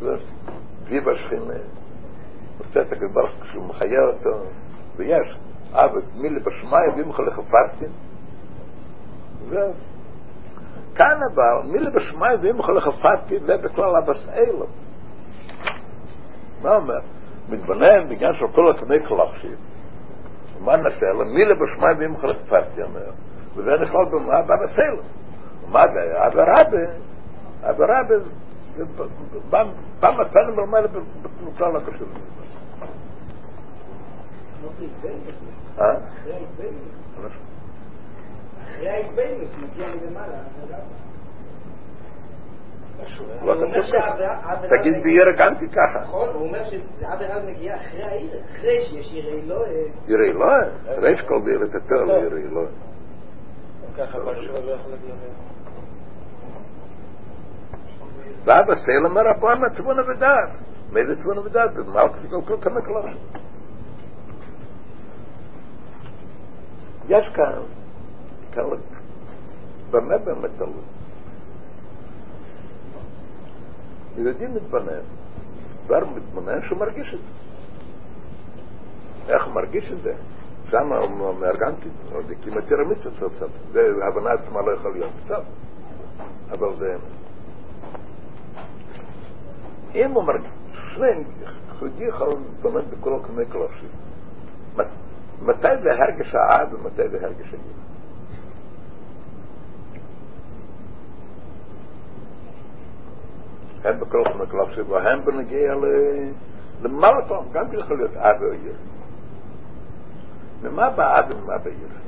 [0.00, 0.26] dass du
[0.90, 1.62] sie beschwimmen,
[2.58, 5.20] und du sagst, dass du sagst, dass du mich heirat, und ja,
[5.72, 7.18] aber du mir lieber schmai, wie mich
[17.48, 19.56] מתבנן בגלל של כל הקני קלחשים
[20.60, 21.06] מה נעשה?
[21.06, 21.24] לה?
[21.24, 23.10] מי לבשמי מי מחלט פרטי אומר.
[23.56, 24.38] וזה נכון במה?
[24.38, 25.02] הבא נעשה לה
[25.72, 26.00] מה זה?
[26.00, 26.26] היה?
[26.26, 26.86] אבא רבי
[27.62, 28.14] אבא רבי
[29.50, 30.82] בא מתן מלמד
[31.22, 31.80] בתנוצה לא
[35.78, 36.74] אחרי ההתבאים,
[38.74, 40.74] אחרי ההתבאים, אחרי
[44.68, 46.00] תגיד בירא גם כי ככה.
[46.02, 49.68] נכון, הוא אומר שעד אחד מגיע אחרי העיר, אחרי שיש עיר אלוה.
[50.06, 50.56] עיר אלוה?
[50.86, 52.66] ריש כל בירא תתר לעיר אלוה.
[53.98, 55.14] ככה פשוט לא יכול להגיע
[58.44, 58.74] ואבא
[59.08, 60.50] אומר הפועל תבונה ודעת.
[60.92, 61.74] מאיזה תבונה ודעת?
[61.74, 63.16] במלכות כל כל כמה קלוש.
[67.08, 67.62] יש כאן,
[69.90, 70.93] במה באמת תלוי?
[74.16, 75.00] ילדים מתבונן,
[75.86, 77.44] כבר מתבונן שהוא מרגיש את זה.
[79.34, 80.14] איך מרגיש את זה?
[80.70, 80.90] שם
[82.26, 83.50] זה כמעט ירמיץ את סוף סוף.
[83.72, 85.42] זה הבנה עצמה לא יכול להיות קצת.
[86.50, 86.96] אבל זה...
[89.94, 90.50] אם הוא מרגיש,
[90.94, 91.06] שני
[91.80, 93.88] יהודי יכול להתבונן בכל קמי קלושים.
[95.42, 97.83] מתי זה הרגש האב ומתי זה הרגש הגיל?
[103.84, 105.50] hem bekroos van de klasse, waar hem ben ik.
[105.50, 106.28] Eh,
[106.82, 108.76] de marathon, kan ik hier geluid, aardig hier.
[110.60, 112.02] De ma aardig, mappa hier.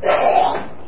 [0.00, 0.87] Thank.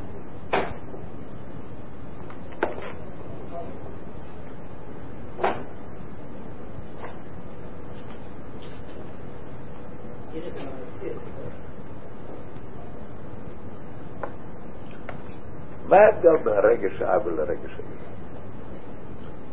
[15.90, 17.98] מה ההבדל בין הרגש האב לרגש הגיל?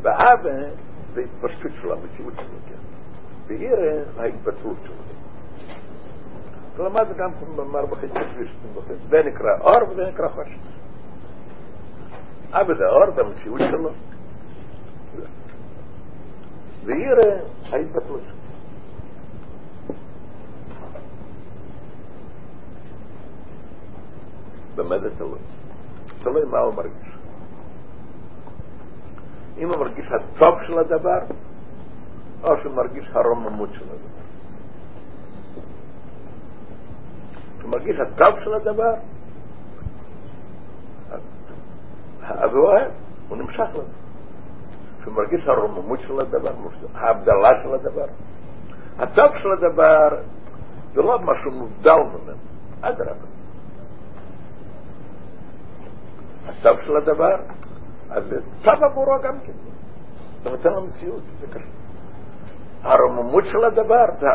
[0.02, 0.44] באב
[1.14, 2.82] זה התפשטות של המציאות שלו, כן.
[3.48, 4.96] בעיר ההתבטלות שלו.
[6.86, 8.08] למד גם במאמר וחצי
[9.10, 10.58] זה נקרא אור וזה נקרא חושך.
[12.52, 13.90] אבא זה אור, זה המציאות שלו.
[16.86, 17.16] ועיר
[17.72, 18.38] ההתבטלות שלו.
[24.76, 25.57] במה זה תלוי?
[26.28, 27.18] תלוי מה הוא מרגיש.
[29.58, 31.20] אם הוא מרגיש הטוב של הדבר,
[32.44, 34.18] או שהוא מרגיש הרוממות של הדבר.
[37.58, 38.94] כשהוא מרגיש הטוב של הדבר,
[42.22, 42.92] אז הוא אוהב,
[43.30, 43.94] הוא נמשך לזה.
[45.02, 46.52] כשהוא מרגיש הרוממות של הדבר,
[46.94, 48.08] ההבדלה של הדבר.
[48.98, 50.10] הטוב של הדבר
[50.94, 52.38] זה לא משהו מובדל ממנו,
[52.82, 53.37] אדרבה.
[56.60, 57.36] הטוב של הדבר,
[58.10, 59.54] אז זה טוב עבורו גם כן.
[60.44, 61.66] זה נותן לו מציאות, זה קשה.
[62.84, 64.28] הרוממות של הדבר, זה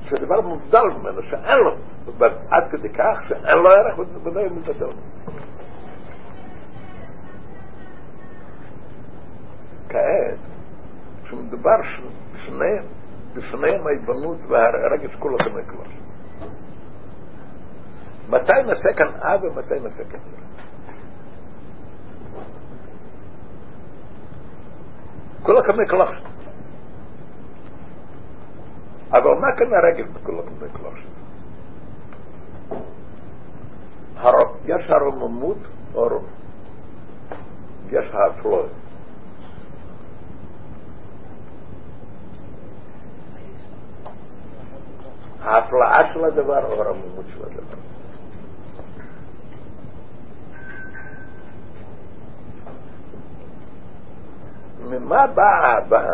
[0.00, 1.76] שדבר מובדל ממנו, שאין לו,
[2.50, 4.96] עד כדי כך שאין לו ערך ודאי מתבטל.
[9.88, 10.38] כעת,
[11.24, 11.82] כשמדובר
[12.34, 12.84] שניהם,
[13.34, 15.88] בפניהם העיוונות והרגש כולו כמקלוש.
[18.28, 20.46] מתי נעשה כאן אב ומתי נעשה כאן אב?
[25.46, 26.18] كلكم ما يقلقش
[29.12, 31.02] أبو ما كنا راجل كلكم ما يقلقش
[34.16, 36.22] هرب يشهر مموت هرب
[37.92, 38.70] يشهر فلوس
[45.42, 47.85] عفلة عفلة دبار هرب مموت شو دبار
[54.79, 56.07] ממה באה האהבה?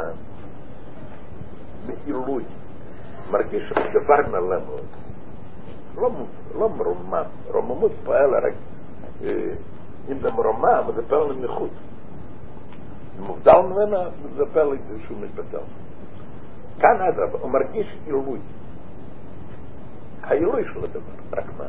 [1.87, 2.43] מעילוי.
[3.31, 4.85] מרגיש דבר נעלה מאוד.
[5.95, 6.09] לא,
[6.55, 7.23] לא מרומם.
[7.47, 8.53] רוממות פועל רק
[10.11, 11.69] אם זה מרומם, זה פועל לנכות.
[13.19, 15.65] אם מובדל ממנה, זה פועל שהוא מתבטל.
[16.79, 18.39] כאן אדרבה, הוא מרגיש עילוי.
[20.23, 21.65] העילוי של הדבר, רק מה?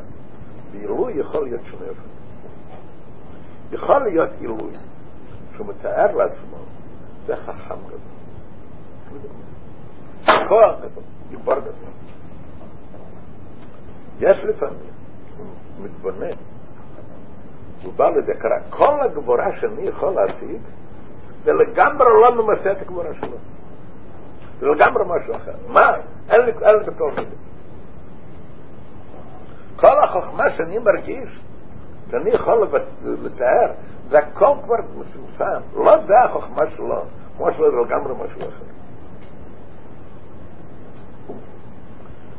[0.71, 2.09] ועילוי יכול להיות שונה אופן.
[3.71, 4.73] יכול להיות עילוי
[5.55, 6.57] שהוא מתאר לעצמו,
[7.26, 8.14] זה חכם גדול.
[10.48, 11.72] כוח גדול, גיבור גדול.
[14.18, 14.92] יש לפעמים,
[15.36, 16.36] הוא מתבונן,
[17.82, 20.60] הוא בא לידי קרא, כל הגבורה שאני יכול להשיג,
[21.44, 23.36] זה לגמרי לא ממצה את הגבורה שלו.
[24.60, 25.54] זה לגמרי משהו אחר.
[25.68, 25.92] מה?
[26.30, 27.34] אין לי בכל מיני.
[29.76, 31.43] כל החוכמה שאני מרגיש,
[32.11, 32.67] שאני יכול
[33.03, 33.73] לתאר,
[34.07, 35.61] זה הכל כבר מצומצם.
[35.75, 37.01] לא זה החוכמה שלו,
[37.37, 38.65] כמו שלו זה לגמרי משהו אחר.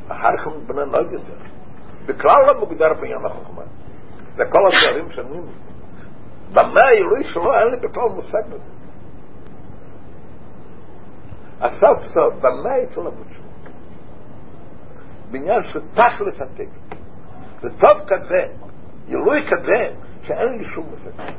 [0.08, 1.36] אחר כך הוא מתבונן עוד יותר.
[2.06, 3.62] בכלל לא מוגדר בעניין החוכמה.
[4.36, 5.40] זה כל הדברים שאני...
[6.52, 8.70] במה העילוי שלו אין לי בכלל מושג בזה.
[11.60, 13.70] הסוף סוף, במה ההתלהבות שלו?
[15.30, 16.98] בעניין של תכלס הטקס.
[17.60, 18.46] זה טוב כזה,
[19.07, 21.31] עילוי כזה, שאין לי שום מושג.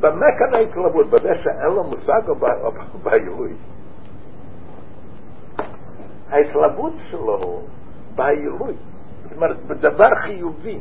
[0.00, 1.10] במה כאן ההתלהבות?
[1.10, 2.34] בזה שאין לו מושג או
[3.02, 3.52] בעילוי?
[6.32, 7.62] ההתלהבות שלו
[8.14, 8.74] בעילוי,
[9.22, 10.78] זאת אומרת, בדבר חיובי,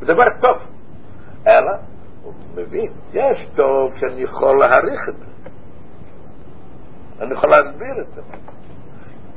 [0.00, 0.56] בדבר טוב,
[1.46, 1.72] אלא,
[2.22, 5.29] הוא מבין, יש טוב שאני יכול להעריך את זה,
[7.20, 8.22] אני יכול להסביר את זה.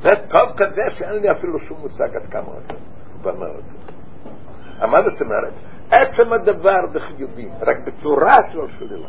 [0.00, 2.76] זה טוב כזה שאין לי אפילו שום מושג עד כמה זה,
[3.22, 4.86] במה זה.
[4.86, 5.54] מה זאת אומרת?
[5.90, 9.08] עצם הדבר בחיובי, רק בצורה של שלילה.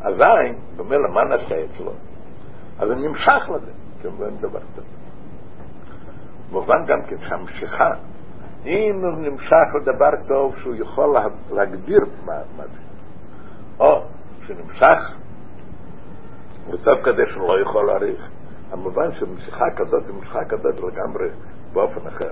[0.00, 1.92] אזי, במילא מה נעשה אצלו?
[2.78, 4.84] אז הוא נמשך לזה, כמובן דבר טוב.
[6.50, 7.90] מובן גם כן שהמשיכה,
[8.66, 11.16] אם הוא נמשך לדבר טוב שהוא יכול
[11.50, 12.78] להגדיר מה, מה זה,
[13.80, 14.04] או
[14.46, 15.23] שנמשך
[16.69, 18.29] לטוב כזה שהוא לא יכול להעריך,
[18.71, 21.29] המובן שמשיכה כזאת היא משיכה כזאת לגמרי
[21.73, 22.31] באופן אחר.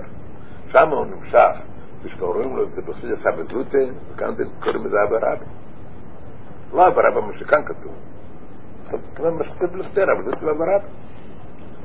[0.66, 1.60] שם הוא נמשך,
[2.04, 3.78] כשקוראים לו את זה בחסידס הבזוטה,
[4.12, 5.44] וכאן קוראים לזה אבא רבי.
[6.72, 7.92] לא אבא רבי, מה שכאן כתוב.
[9.14, 10.86] כמו מה שכתוב לפטר, אבל זה אבא רבי.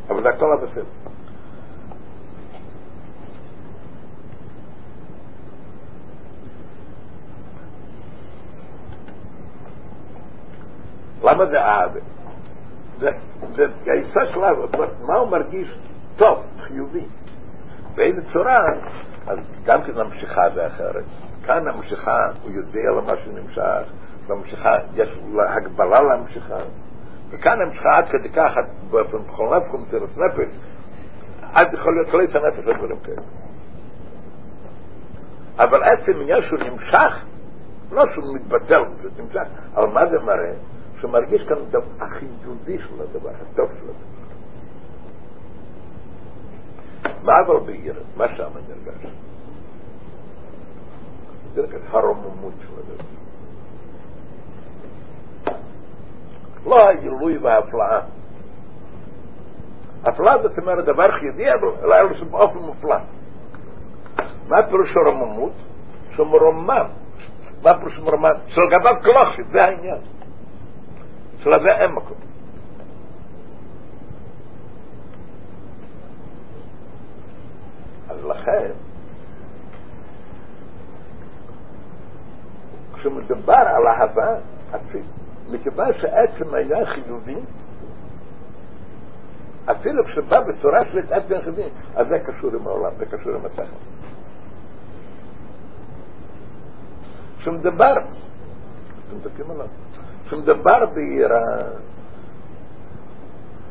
[0.10, 0.84] אבל זה הכל הבסדר.
[11.24, 12.00] למה זה אהבה?
[12.99, 13.11] זה
[13.87, 15.79] היסוד של אהבה, מה הוא מרגיש
[16.17, 17.05] טוב, חיובי.
[17.95, 18.61] באיזה צורה,
[19.27, 21.05] אז גם כן המשיכה זה אחרת.
[21.47, 23.93] כאן המשיכה, הוא יודע למה שנמשך,
[24.29, 25.09] במשיכה יש
[25.57, 26.59] הגבלה למשיכה.
[27.31, 28.55] וכאן המשיכה עד כדי כך,
[28.91, 30.57] באופן בכל נפש, מסירת נפש,
[31.53, 33.23] עד יכול להיות חלית הנפש ודברים כאלה.
[35.59, 37.25] אבל עצם עניין שהוא נמשך,
[37.93, 40.55] לא שהוא מתבטל, שהוא נמשך, אבל מה זה מראה?
[40.99, 41.57] שהוא מרגיש כאן
[42.01, 44.19] החידודי של הדבר, הטוב של הדבר.
[47.23, 48.03] מה אבל בעיר?
[48.17, 49.13] מה שם נרגש?
[51.57, 53.05] נרגש הרוממות של הדבר.
[56.67, 58.01] לא הגילוי וההפלאה.
[60.05, 62.97] הפלאה זאת אומרת דבר חיובי, אבל באופן מופלא.
[64.49, 65.53] מה פירוש הרוממות?
[66.11, 66.89] שהוא מרומם.
[67.65, 68.35] מה פירוש מרומם?
[68.47, 70.18] שלגביו קלושי, זה העניין.
[71.49, 72.17] שלזה אין מקום.
[78.09, 78.71] אז לכן,
[82.95, 84.39] כשמדובר על אהבה,
[84.77, 85.05] אפילו,
[85.53, 87.37] מכיוון שעצם העניין חיובי,
[89.71, 93.77] אפילו כשבא בצורה של עצם חיובי, אז זה קשור עם העולם, זה קשור עם השכל.
[97.39, 97.95] כשמדבר,
[99.09, 99.69] אתם מדברים עליו,
[100.29, 101.71] כשמדבר ביראה,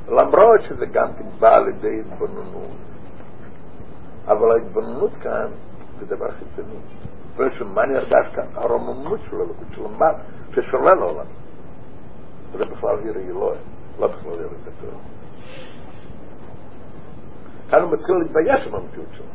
[0.08, 2.78] למרות שזה גם כן בא לידי התבוננות,
[4.28, 5.48] אבל ההתבוננות כאן
[6.00, 6.80] זה דבר חיצוני.
[7.38, 8.46] ושמה נרגש כאן?
[8.54, 10.16] הרוממות של הלכות, של המעט,
[10.52, 11.26] ששולל העולם.
[12.52, 13.62] זה בכלל עיר אלוהים,
[14.00, 15.02] לא בכלל עיר התורה.
[17.70, 19.26] כאן הוא מתחיל להתבייש עם המציאות שלו.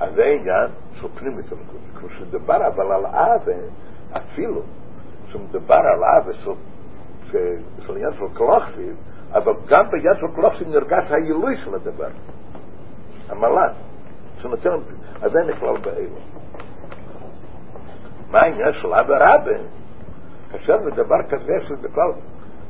[0.00, 1.80] אז זה העניין של פנימית הלכות.
[2.00, 3.60] כמו שמדבר אבל על אהבה,
[4.12, 4.62] אפילו
[5.26, 6.50] שמדבר על אהבה של,
[7.80, 8.96] של עניין של קלוכסיב,
[9.32, 12.08] אבל גם בעניין של קלוכסיב נרגש העילוי של הדבר.
[13.28, 13.72] המל"ן,
[14.38, 14.70] שנותן,
[15.22, 16.16] אז זה נכלל באלו.
[18.30, 19.58] מה העניין של אבא רבה?
[20.50, 22.12] כאשר זה דבר כזה שזה בכלל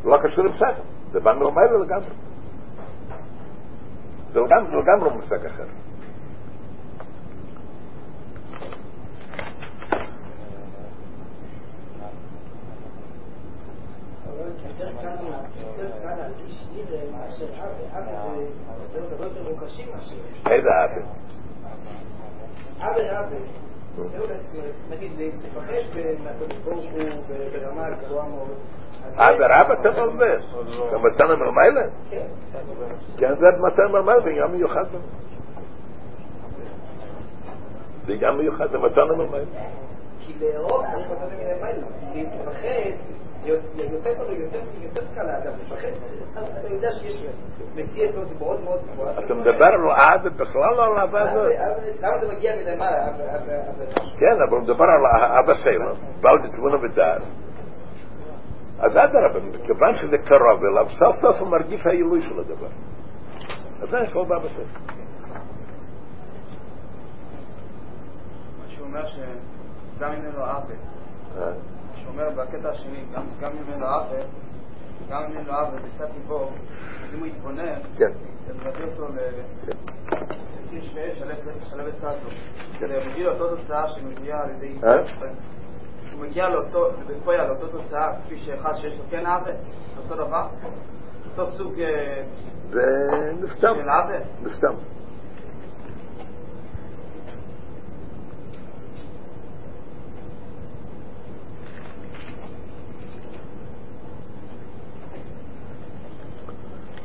[0.04, 0.82] לא קשור לשכל,
[1.12, 2.14] זה בא מלמעלה לגמרי.
[4.32, 5.64] זה לגמרי, לגמרי מושג אחר.
[20.50, 21.00] איזה אבא?
[22.80, 23.36] אבא אבא
[24.90, 25.72] נגיד לפחד
[26.24, 28.48] מהקדוש ברוך הוא ברמה גבוהה מאוד
[29.16, 30.38] רבא אתה מלמד.
[30.88, 31.88] אתה מצאנו מלמעלה?
[32.10, 32.26] כן,
[33.16, 34.84] כן, זה מצאנו מלמעלה, זה עניין מיוחד.
[38.06, 39.44] זה עניין מיוחד, זה מצאנו מלמעלה.
[40.20, 42.90] כי לאהוב צריך מלמעלה כי לפחד
[43.46, 44.32] יותר
[44.82, 45.88] יותר קל לאדם לפחד
[46.36, 47.26] אז אתה יודע שיש
[47.74, 51.52] מציאת מאוד מאוד גבוהה אתה מדבר על אבא בכלל לא על האהבה הזאת.
[52.00, 53.12] למה זה מגיע מלמעלה?
[54.18, 57.22] כן, אבל הוא מדבר על אבא סלם, בעל דתבונה ודעת.
[58.78, 62.68] אז אדרבה, מכיוון שזה קרוב אליו, סוף סוף הוא מרגיש העילוי של הדבר.
[63.82, 64.96] אז זה יכול באבא סלם.
[68.58, 70.76] מה שהוא אומר שגם אם אין לו עוול,
[72.06, 72.12] אה?
[72.12, 73.04] שהוא אומר בקטע השני,
[73.40, 74.20] גם אם אין לו עוול,
[75.10, 76.50] גם אם אין לו עוול בצד ליבו,
[77.14, 78.12] אם הוא יתבונן, כן.
[78.46, 79.08] זה מביא אותו
[80.66, 81.14] לקיר שווה
[81.70, 82.28] שלב סטטו.
[82.78, 82.88] כן.
[82.88, 84.78] זה מביא לאותו תוצאה שמגיעה על ידי...
[84.84, 84.94] אה?
[86.12, 89.52] הוא מגיע לאותו, בפויה לאותו תוצאה, כפי שאחד שיש לו כן עוול,
[89.98, 90.46] אותו דבר,
[91.30, 92.22] אותו סוג אה,
[92.70, 92.80] זה.
[93.60, 94.22] של עוול.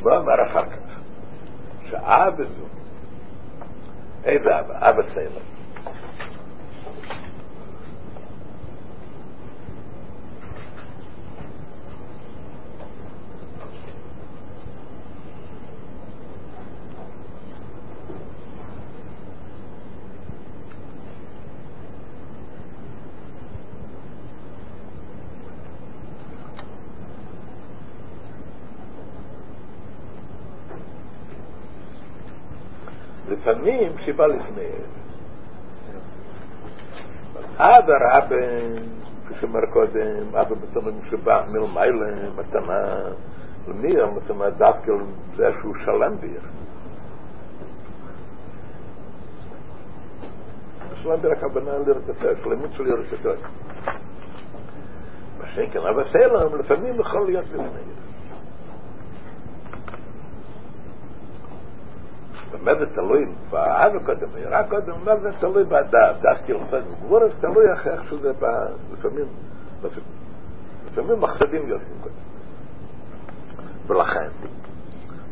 [0.03, 0.79] وامر خلقه
[1.93, 2.49] عابد
[4.27, 5.41] اي باب عابد سيدنا
[33.61, 34.69] לפעמים שבא לפני
[37.57, 38.35] אבא רבא,
[39.25, 43.01] כפי שאמר קודם, אבא מתנה שבא מלמעלה, מתנה
[43.67, 43.93] למי?
[44.15, 44.91] מתנה דווקא
[45.35, 46.41] זה שהוא שלם ביר.
[50.93, 53.29] שלם ביר הכוונה לרקתו, שלמות של ירקתו.
[55.39, 58.00] מה שכן, אבא סלם לפעמים יכול להיות לפני.
[62.63, 68.03] זה תלוי באבא קודם, ביראה קודם, זה תלוי באדם, דווקא לפעמים גבורס תלוי איך איך
[68.09, 69.25] שזה בא, לפעמים,
[70.91, 72.15] לפעמים מחסדים יוצאים קודם.
[73.87, 74.29] ולכן,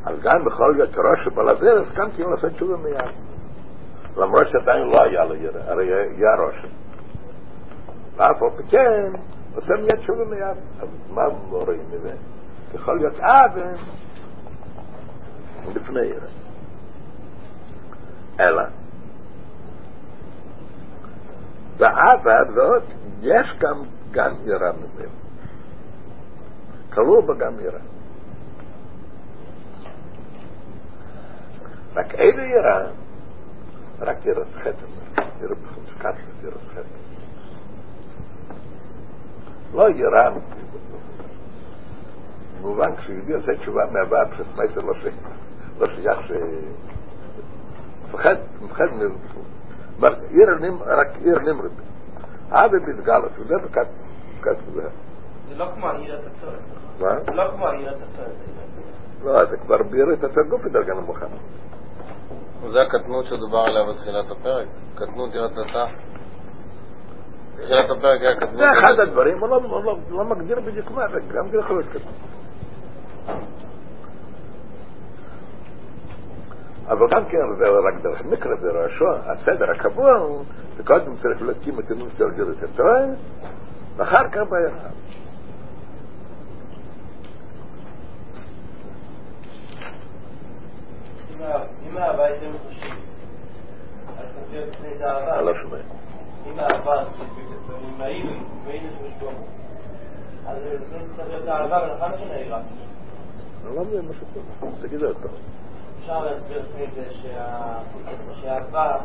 [0.05, 3.15] אז גם בכל זאת ראש שבלזרס, כאן כאילו לעשות תשובה מיד.
[4.17, 6.65] למרות שעדיין לא היה לו יראה, הרי היה ראש.
[8.15, 9.11] ואף על פי כן,
[9.55, 10.57] עושה מיד תשובה מיד.
[10.81, 12.15] אז מה רואים מזה?
[12.73, 13.73] יכול להיות אבן
[15.75, 16.48] לפני יראה.
[18.40, 18.62] אלא
[21.78, 22.82] באבא הזאת
[23.20, 25.12] יש גם גם יראה ממנו.
[26.92, 27.80] כלול בה גם יראה.
[31.94, 32.90] רק איזה יראה?
[34.00, 34.86] רק יראת חטא.
[35.40, 37.04] יראה בחמשקת יראת חטא.
[39.74, 40.30] לא יראה
[42.60, 45.14] במובן כשיהודי עושה תשובה מהבאה פשוט מייסר לא שייך
[45.78, 46.32] לא שייך ש...
[48.09, 49.01] מפחד, מפחד מ...
[50.85, 51.71] רק עיר נמרד.
[52.51, 53.87] אבי מתגלת, וזה בכת
[54.73, 54.81] זה.
[55.49, 56.59] זה לא כמו עירת הצורת.
[56.99, 57.23] מה?
[57.25, 58.31] זה לא כמו עירת הצורת.
[59.23, 61.25] לא, זה כבר בירת התרגוף בדרגה נמוכה.
[62.63, 64.67] זה הקטנות שדובר עליה בתחילת הפרק.
[64.95, 65.85] קטנות יראת אתה.
[67.57, 68.55] בתחילת הפרק היה קטנות.
[68.57, 71.89] זה אחד הדברים, הוא לא- לא- לא מגדיר בדיוק מה זה, גם כן יכול להיות
[71.93, 72.09] כזה.
[76.89, 80.43] אבל גם כן, זה רק דרך מקרא, זה ראשו, הסדר הקבוע הוא,
[80.77, 83.05] שקודם צריך להקים את אמון של גדולת התורה,
[83.97, 84.89] ואחר כך ביחד.
[91.89, 92.93] אם האהבה הייתה מחושית,
[94.17, 95.41] אז צריך להיות לפני זה אני אהבה.
[95.41, 95.77] לא שומע.
[96.47, 97.03] אם האהבה,
[97.81, 99.31] אם היינו, אם היינו שלמה,
[100.47, 100.77] אז זה
[101.15, 102.61] צריך להיות אהבה ולאחר מכן העירה.
[103.67, 104.75] אני לא מבין מה שטוב.
[104.81, 105.31] תגיד עוד פעם.
[105.99, 107.79] אפשר להסביר לפני זה שה-
[108.41, 108.97] שהאהבה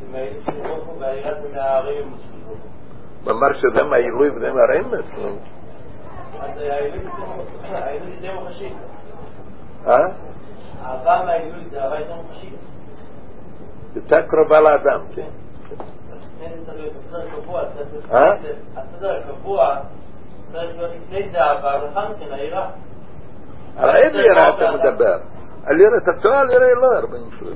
[0.00, 2.58] זה מהעילוי של ברוך הוא והעירה זה מהערים של ברוך
[3.24, 3.32] הוא.
[3.32, 5.18] אמר שזה מהעילוי וזה מהרמז.
[6.40, 6.58] אז
[7.62, 8.72] העילוי זה מוחשית.
[9.86, 9.96] אה?
[10.84, 12.54] אהבה מהעילוי זה אהבה יותר מוחשית.
[13.96, 15.28] יותר קרובה לאדם, כן.
[18.12, 18.32] אה?
[18.76, 19.76] הסדר הקבוע
[20.52, 22.70] צריך להיות לפני זה אהבה ולאחר מכן העירה.
[23.76, 25.18] על איזה יראה אתה מדבר?
[25.70, 27.50] אלירה תתו אלירה לא ארבעים שלו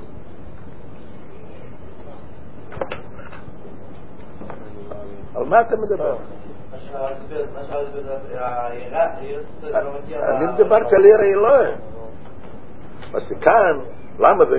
[5.35, 6.15] על מה אתה מדבר?
[10.23, 11.77] אני מדברת על עיר אלוהים.
[13.13, 13.79] אז כאן,
[14.19, 14.57] למה זה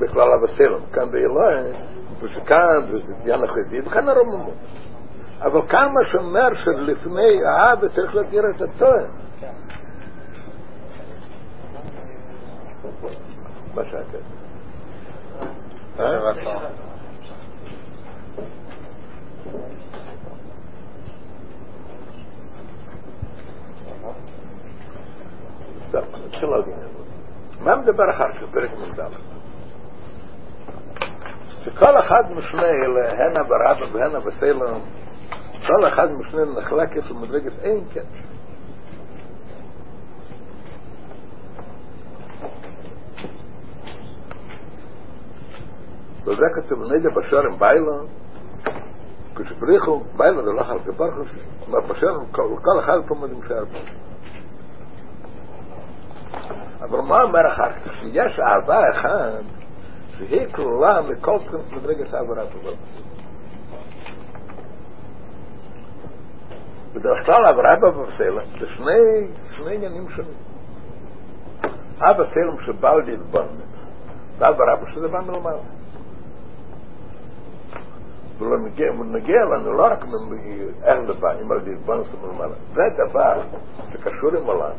[0.00, 0.80] בכלל אבא סלם?
[0.92, 1.74] כאן זה אלוהים,
[2.46, 4.54] כאן זה דיין החרדי, וכאן הרוממות.
[5.40, 9.06] אבל כמה שאומר שלפני האבא צריך להתיר את הטוען.
[13.74, 14.18] מה שאתם.
[27.60, 29.00] מה מדבר אחר כך פרק מ"ד?
[31.64, 34.80] שכל אחד משני אלה, הנה ברבא והנה בסלום,
[35.66, 38.04] כל אחד משני נחלק איפה מדרגת אין כן.
[46.24, 48.06] וזה כתוב נגד בשורם ביילון,
[49.36, 51.28] כשפריחו ביילון זה לא חלקי פרחוס,
[51.68, 53.78] מה בשורם, כל אחד פה מדעים שער פה.
[56.80, 57.92] אבל מה אומר אחר כך?
[57.94, 59.44] שיש אהבה אחת
[60.08, 61.38] שהיא כלולה מכל
[61.72, 62.78] מדרגת העברת הזאת.
[66.94, 70.34] בדרך כלל העברה בבסלם זה שני, שני עניינים שונים.
[71.98, 73.60] אבא סלם שבא להתבונן,
[74.38, 75.83] והעברה שזה בא מלמעלה.
[78.44, 80.04] ולא נגיע, נגיע לנו לא רק
[80.82, 82.54] איך לבאים על להתבונן מלמעלה.
[82.72, 83.42] זה דבר
[83.92, 84.70] שקשור עם עולם.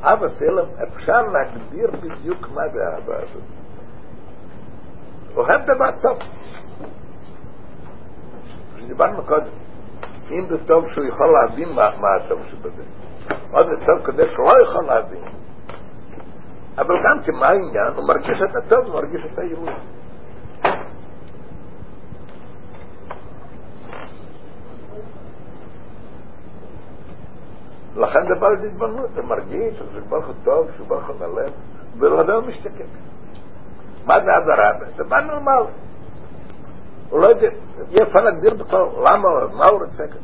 [0.00, 3.42] אבא סלם, אפשר להגדיר בדיוק מה זה האהבה הזאת.
[5.36, 6.18] אוהב דבר טוב.
[8.78, 9.52] שדיברנו קודם.
[10.30, 11.84] אם זה טוב שהוא יכול להבין מה,
[12.16, 12.82] הטוב שבזה.
[13.50, 15.24] עוד זה טוב כדי שהוא לא יכול להבין.
[16.78, 19.72] אבל גם כמה העניין, הוא מרגיש את הטוב, הוא מרגיש את העילוי.
[28.02, 31.52] לכן זה בא להתבוננות, זה מרגיש שזה ברוך הוא טוב, שהוא ברוך הוא נלב,
[31.98, 32.84] ולדבר משתקק.
[34.06, 34.86] מה זה אדרבה?
[34.96, 35.62] זה בא נורמל.
[37.10, 37.48] הוא לא יודע,
[37.90, 39.28] אי אפשר להגדיר בכלל למה,
[39.58, 40.20] מה הוא רוצה כאן.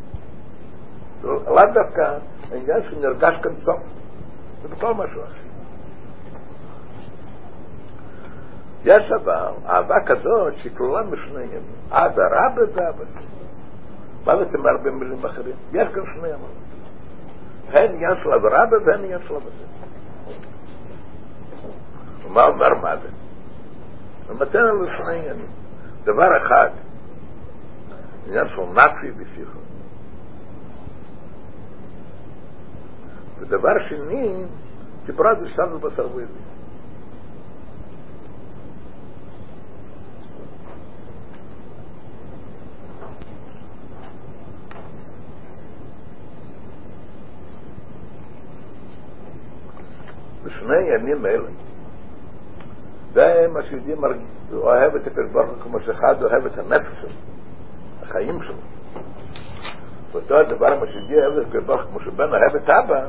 [1.22, 2.18] לאו דווקא
[2.50, 3.80] העניין שנרגש כאן טוב,
[4.62, 5.48] זה בכלל משהו אחר.
[8.84, 13.04] יש אבל אהבה כזאת שכלולה משני ימים, אדרבה ואבא.
[14.26, 15.56] מה זה תאמר במילים אחרים?
[15.72, 16.68] יש כאן שני ימים.
[17.72, 19.64] היי, יאס לבא דבן יאס לבז.
[22.28, 22.98] מַאב ארבאת.
[24.30, 25.38] מתן לפריינגן.
[26.04, 26.70] דבר אחד.
[28.26, 29.48] יאס סומאף ביסיח.
[33.40, 34.44] בדבר שני,
[35.06, 36.28] תיפרדס סאד בסרבויד.
[50.48, 51.48] בשני הימים האלה,
[53.12, 53.94] זה מה שיהודי
[54.52, 57.10] אוהב את הקדוש ברוך הוא כמו שאחד אוהב את הנפש שלו,
[58.02, 58.56] החיים שלו.
[60.12, 63.06] ואותו הדבר מה שיהודי אוהב את הקדוש ברוך הוא כמו שבן אוהב את אבא,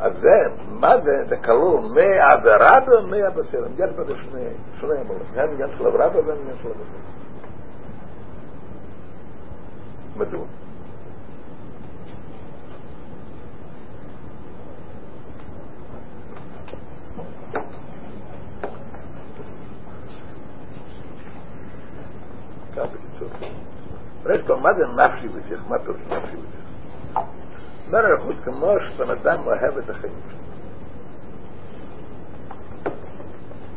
[0.00, 1.24] אז זה, מה זה?
[1.28, 3.72] זה כלול מהאברבה ומהבסלם.
[3.78, 4.44] יש בזה שני,
[4.80, 5.22] שני אמרות.
[5.34, 7.04] הן עניין של אברבה והן עניין של הבסלם.
[10.16, 10.46] מדוע?
[22.75, 23.29] כך בקיצור.
[24.25, 25.63] ראשית כל, מה זה נפשי ושיח?
[25.69, 26.69] מה פירוש נפשי ושיח?
[27.87, 30.39] אומר הלכות כמו שבן אדם אוהב את החיים שלו.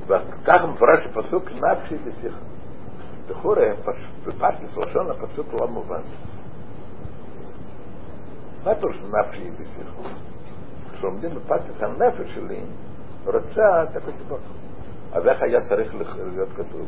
[0.07, 2.35] וכך מפורש הפסוק נפשי ושיח.
[3.29, 3.67] לכאורה,
[4.27, 6.03] בפשטוס לשון הפסוק לא מובן.
[8.65, 9.95] מה פירוש נפשי ושיח?
[10.93, 12.65] כשלומדים בפשטוס הנפש שלי
[13.28, 14.58] רוצה את הקדוש ברוך הוא.
[15.12, 15.96] אז איך היה צריך
[16.34, 16.88] להיות כתוב?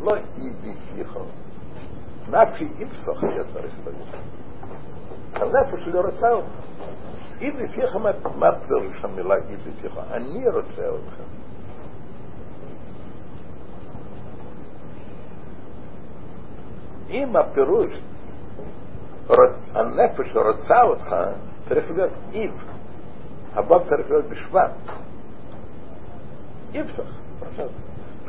[0.00, 1.20] לא אי ושיחו.
[2.28, 4.08] נפשי יפסח היה צריך להיות.
[5.34, 6.50] הנפש שלי רוצה אותך.
[7.40, 10.00] אי ושיחו, מה פירוש המילה אי ושיחו?
[10.10, 11.14] אני רוצה אותך.
[17.10, 17.92] אם הפירוש
[19.74, 21.16] הנפש רוצה אותך,
[21.68, 22.64] צריך להיות איב.
[23.54, 24.70] הבא צריך להיות בשבט.
[26.72, 27.02] יפסח.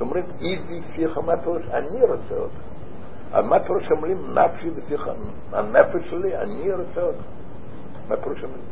[0.02, 1.64] אומרים איבי שיחה, מה פירוש?
[1.74, 2.60] אני רוצה אותך.
[3.32, 5.12] אבל מה פירוש אומרים נפשי ושיחה?
[5.52, 7.24] הנפש שלי, אני רוצה אותך.
[8.08, 8.64] מה פירוש אומרים?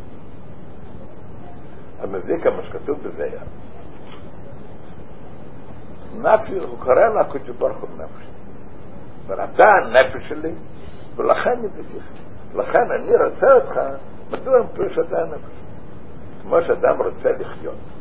[2.00, 3.30] המביא כמה שכתוב בזה
[6.14, 8.30] נפשי, הוא קורא לה קודש ברוך הוא נפשי.
[9.28, 10.54] ואתה הנפש שלי,
[11.16, 12.14] ולכן היא בשיחה.
[12.56, 13.80] לכן אני רוצה אותך,
[14.32, 15.58] מדוע פירוש אתה הנפש?
[16.42, 17.97] כמו שאדם רוצה לחיות.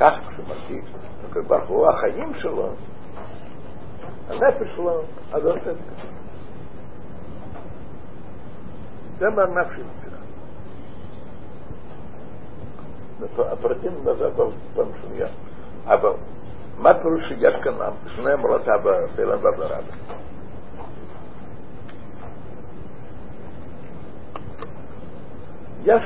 [0.00, 0.14] כך
[0.48, 0.84] מרגיש,
[1.28, 2.68] הקדוש ברוך הוא החיים שלו,
[4.28, 5.82] הנפש שלו, אז הוא עושה את זה.
[9.18, 10.16] זה מה נפשי בשיחה.
[13.52, 15.28] הפרטים בזה כל פעם שנייה.
[15.86, 16.12] אבל
[16.78, 17.72] מה פירוש שיש כאן
[18.06, 20.14] שני אמרות אבא, סלם ואבא רבא?
[25.84, 26.02] יש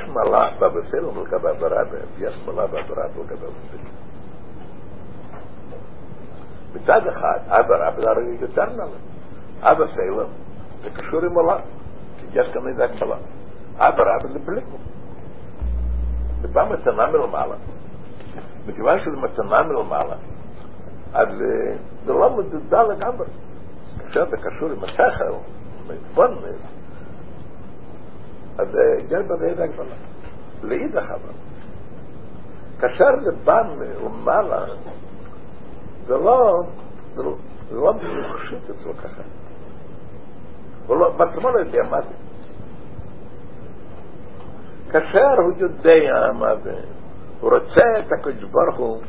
[0.91, 2.79] סלם לגבי אבא רבא, יש רבא
[3.21, 3.89] לגבי אבא סלם.
[6.75, 8.97] מצד אחד, אבא רבא זה הרי יותר מעלה.
[9.61, 10.27] אבא סלם
[10.83, 11.61] זה קשור עם מעלה,
[12.17, 13.17] כי יש כאן איזה הגבלה.
[13.77, 14.81] אבא רבא זה בלי כלום.
[16.41, 17.55] זה בא מתנה מלמעלה.
[18.67, 20.15] מכיוון שזה מתנה מלמעלה,
[21.13, 21.27] אז
[22.05, 23.27] זה לא מדודה לגמרי.
[23.97, 25.33] כאשר זה קשור עם השכל,
[25.89, 26.31] עם
[28.59, 28.67] אז
[29.05, 29.95] יש בזה איזה הגבלה.
[30.63, 31.33] לאידך אבל,
[32.79, 34.65] כאשר זה בא מלמעלה,
[36.05, 36.53] זה לא,
[37.15, 37.35] זה לא,
[37.71, 37.93] לא
[38.33, 39.21] מחשיט אצלו ככה.
[40.87, 42.13] הוא לא, בעצמו לא יודע מה זה.
[44.91, 46.73] כאשר הוא יודע מה זה,
[47.39, 49.01] הוא רוצה את הקדוש ברוך הוא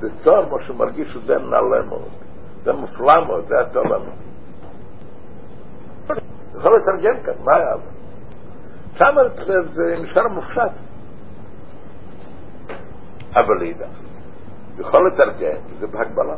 [0.00, 2.08] זה צור מה שהוא מרגיש שזה נעלה מאוד,
[2.64, 4.24] זה מופלא מאוד, זה הטוב האמיתי.
[6.56, 7.93] יכול לתרגם כאן, מה היה?
[8.98, 9.14] שם
[9.70, 10.72] זה נשאר מופשט.
[13.32, 13.98] אבל לאידך,
[14.78, 16.36] יכול לתרגם, זה בהגבלה.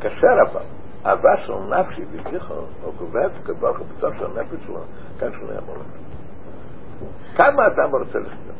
[0.00, 0.64] כאשר אבל,
[1.06, 2.54] אהבה של נפשי בגיחו,
[2.84, 4.80] או קובע את הקדוש בתור של הנפש שלו,
[5.18, 5.86] כאן שלא יאמר לך.
[7.36, 8.54] כמה אדם רוצה לחיות?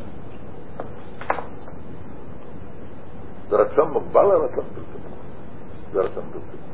[3.48, 5.92] זה רצון מוגבל או רצון בלתי מוגבל?
[5.92, 6.64] זה רצון בלתי מוגבל.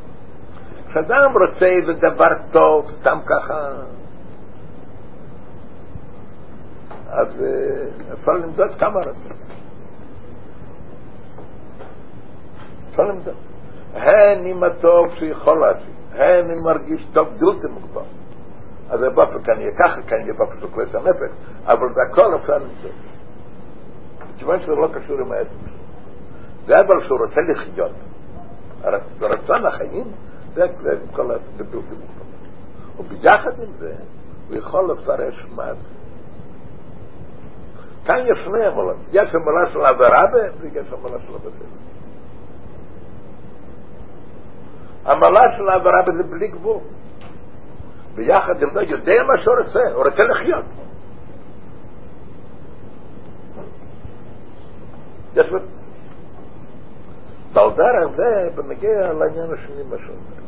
[0.89, 3.55] כשאדם רוצה איזה דבר טוב, סתם ככה,
[7.11, 7.45] אז
[8.13, 9.33] אפשר למדוד כמה רצון.
[12.91, 13.35] אפשר למדוד.
[13.95, 18.03] הן עם הטוב שיכול להשיג, הן עם מרגיש טוב בלתי מוגבל.
[18.91, 21.35] אז זה באופן כאן יהיה ככה, כאן יהיה באופן של כלי הנפש,
[21.65, 22.93] אבל זה הכל אפשר למדוד.
[24.39, 25.73] כיוון שזה לא קשור עם שלו.
[26.67, 27.93] זה אבל שהוא רוצה לחיות.
[29.21, 30.05] רצון החיים,
[30.55, 30.67] זה
[31.13, 32.21] כל הבלתי מוגבל.
[32.99, 33.95] וביחד עם זה,
[34.49, 36.00] הוא יכול לפרש מה זה.
[38.05, 38.97] כאן יש שני אמולות.
[39.13, 41.65] יש אמולה של אברבה ויש אמולה של אברבה.
[45.05, 46.81] המעלה של אברבה זה בלי גבול.
[48.15, 50.65] ביחד עם זה יודע מה שהוא רוצה, הוא רוצה לחיות.
[55.35, 55.47] יש
[57.53, 60.41] ועל דרך זה בנגיע לעניין השני מה שאומר.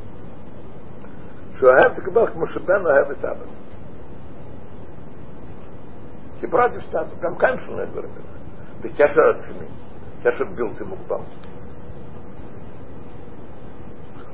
[1.59, 3.45] שהוא אוהב את הקבל כמו שבן אוהב את אבא.
[6.43, 6.89] כי פרט יש
[7.21, 8.39] גם כאן שונה דברים האלה.
[8.81, 9.67] בקשר עצמי,
[10.23, 11.25] קשר בלתי מוגבל.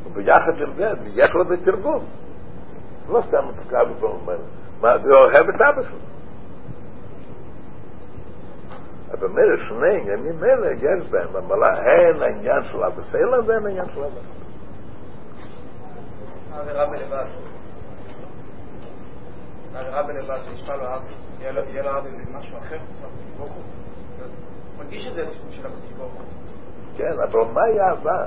[0.06, 2.05] וביחד עם זה, יש לו בתרגום.
[3.09, 4.12] לא סתם מתקע בכל
[4.80, 5.98] מה, זה אוהב את אבא שלו.
[9.10, 13.86] אבל מילא שני עניינים אלה יש בהם, המעלה הן העניין של אבא סלע והן העניין
[13.94, 14.20] של אבא.
[16.60, 17.26] עבירה בלבד.
[19.74, 21.02] עבירה בלבד, שנשמע לו אב,
[21.40, 22.78] יהיה אב עם משהו אחר,
[23.36, 23.62] ברוך הוא.
[24.19, 26.23] הוא מרגיש את זה של הקדוש ברוך הוא.
[26.97, 28.24] כן, אבל מהי אהבה?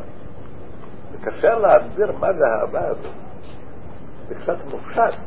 [1.11, 3.13] זה קשה להסביר מה זה האהבה הזאת.
[4.27, 5.19] זה קצת מופשט.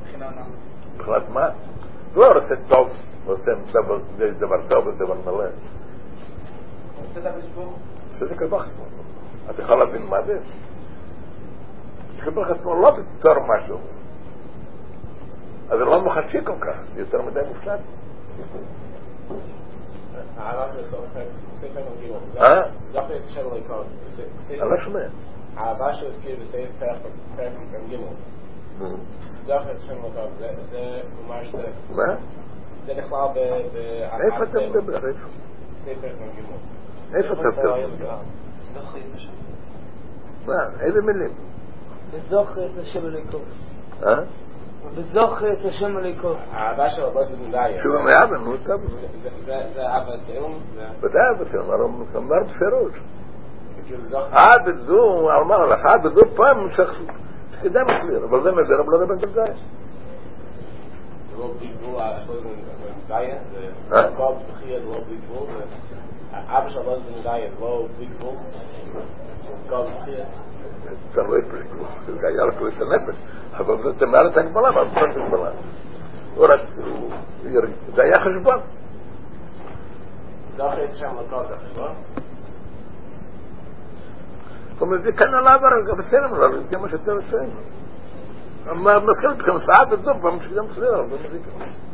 [0.00, 0.42] מבחינה מה?
[0.94, 1.48] מבחינת מה?
[2.14, 2.88] הוא לא עושה טוב,
[3.24, 4.26] הוא עושה דבר, זה
[4.68, 5.32] טוב וזה דבר מלא.
[5.32, 5.46] הוא
[7.06, 7.78] רוצה את הקדוש ברוך הוא.
[8.10, 8.84] שזה כבח עצמו.
[9.50, 10.38] אתה יכול להבין מה זה?
[12.24, 13.78] כבח עצמו לא בתור משהו.
[15.70, 17.80] אז זה לא מוחשי כל כך, זה יותר מדי מופשט.
[21.54, 22.22] ספר מגימות.
[22.38, 22.62] אה?
[22.92, 23.86] זוכר יש שם ליקון.
[24.50, 25.00] אני לא שומע.
[25.94, 26.96] שהזכיר בספר פרק.
[29.46, 30.28] זוכר שם ליקון.
[30.70, 31.68] זה ממש זה.
[31.90, 32.16] מה?
[32.86, 33.38] זה נכלל ב...
[34.20, 34.96] איפה אתה מדבר?
[34.96, 35.28] איפה?
[35.78, 36.60] ספר מגימות.
[37.14, 38.18] איפה אתה מדבר?
[40.46, 40.80] מה?
[40.80, 41.36] איזה מילים?
[42.10, 43.38] וזוכר את השם אליקו.
[44.06, 44.22] אה?
[44.94, 46.36] בזוכר את השם הליכות.
[46.50, 47.62] האהבה שלו בוא תגידה.
[47.82, 48.74] שהוא גם היה במוצא.
[49.74, 50.58] זה אהבה תאום?
[51.00, 53.00] בוודאי אהבה תאום, הרי הוא אמר בפירוש.
[54.14, 59.18] אה, בזו, אמר לך, אה, בזו פעם, שכדאי מסביר, אבל זה מדבר רב לא רבן
[59.18, 59.54] גלגאי.
[61.30, 62.62] זה לא דיבור על הכל מיני
[63.08, 63.32] גלגאי,
[63.88, 65.46] זה מקום תחי עד לא דיבור,
[66.32, 68.36] אבא שלו לא דיבור, לא דיבור,
[69.66, 70.12] מקום תחי
[71.14, 71.80] da loy prikl
[72.22, 73.12] da yar ko se nepe
[73.58, 75.50] aba da mar tak bala ba tak bala
[76.42, 76.56] ora
[77.54, 78.54] yer da ya khash ba
[80.56, 81.88] da khash cham ta da khash ba
[84.78, 87.48] kome vi kana la bar ga besem la ti ma shtem sen
[88.70, 91.85] amma ma khalt kam sa'at ad-dub ma shtem sen ma